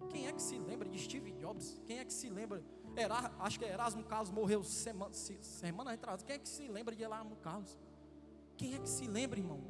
[0.09, 1.81] Quem é que se lembra de Steve Jobs?
[1.85, 2.61] Quem é que se lembra?
[2.95, 6.21] Era, acho que Erasmo Carlos morreu semana, semana atrás.
[6.23, 7.79] Quem é que se lembra de Erasmo Carlos?
[8.57, 9.61] Quem é que se lembra, irmão?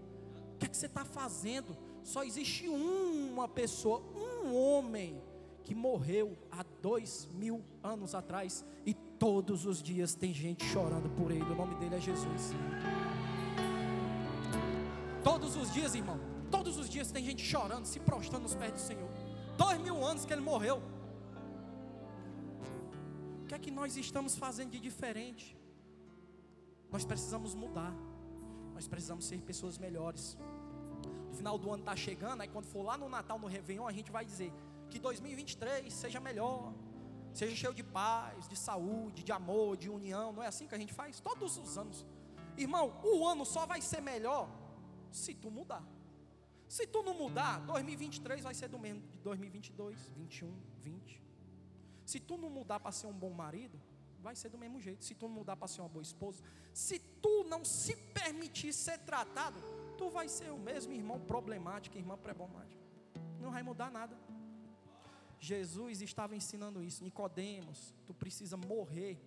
[0.56, 1.78] O que é que você está fazendo?
[2.04, 5.22] Só existe uma pessoa, um homem
[5.64, 11.32] que morreu há dois mil anos atrás e todos os dias tem gente chorando por
[11.32, 11.44] ele.
[11.44, 12.54] O nome dele é Jesus.
[15.24, 16.20] Todos os dias, irmão.
[16.50, 19.10] Todos os dias tem gente chorando, se prostrando nos pés do Senhor.
[19.58, 20.82] Dois mil anos que ele morreu.
[23.44, 25.58] O que é que nós estamos fazendo de diferente?
[26.92, 27.94] Nós precisamos mudar.
[28.74, 30.38] Nós precisamos ser pessoas melhores.
[31.34, 34.12] Final do ano está chegando, aí quando for lá no Natal, no Réveillon, a gente
[34.12, 34.52] vai dizer
[34.90, 36.74] que 2023 seja melhor,
[37.34, 40.34] seja cheio de paz, de saúde, de amor, de união.
[40.34, 42.06] Não é assim que a gente faz todos os anos.
[42.58, 44.50] Irmão, o ano só vai ser melhor
[45.12, 45.84] se tu mudar.
[46.68, 51.22] Se tu não mudar, 2023 vai ser do mesmo de 2022, 21, 20.
[52.06, 53.80] Se tu não mudar para ser um bom marido,
[54.22, 55.04] vai ser do mesmo jeito.
[55.04, 56.42] Se tu não mudar para ser uma boa esposa,
[56.74, 59.60] se tu não se permitir ser tratado,
[60.02, 62.82] tu vai ser o mesmo irmão problemático, irmã problemática.
[63.40, 64.18] Não vai mudar nada.
[65.40, 67.04] Jesus estava ensinando isso.
[67.04, 69.22] Nicodemos, tu precisa morrer,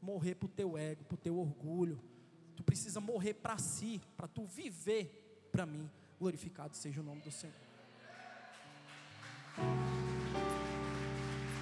[0.00, 2.00] morrer para o teu ego, para o teu orgulho.
[2.54, 5.90] Tu precisa morrer para si, para tu viver para mim.
[6.16, 7.56] Glorificado seja o nome do Senhor.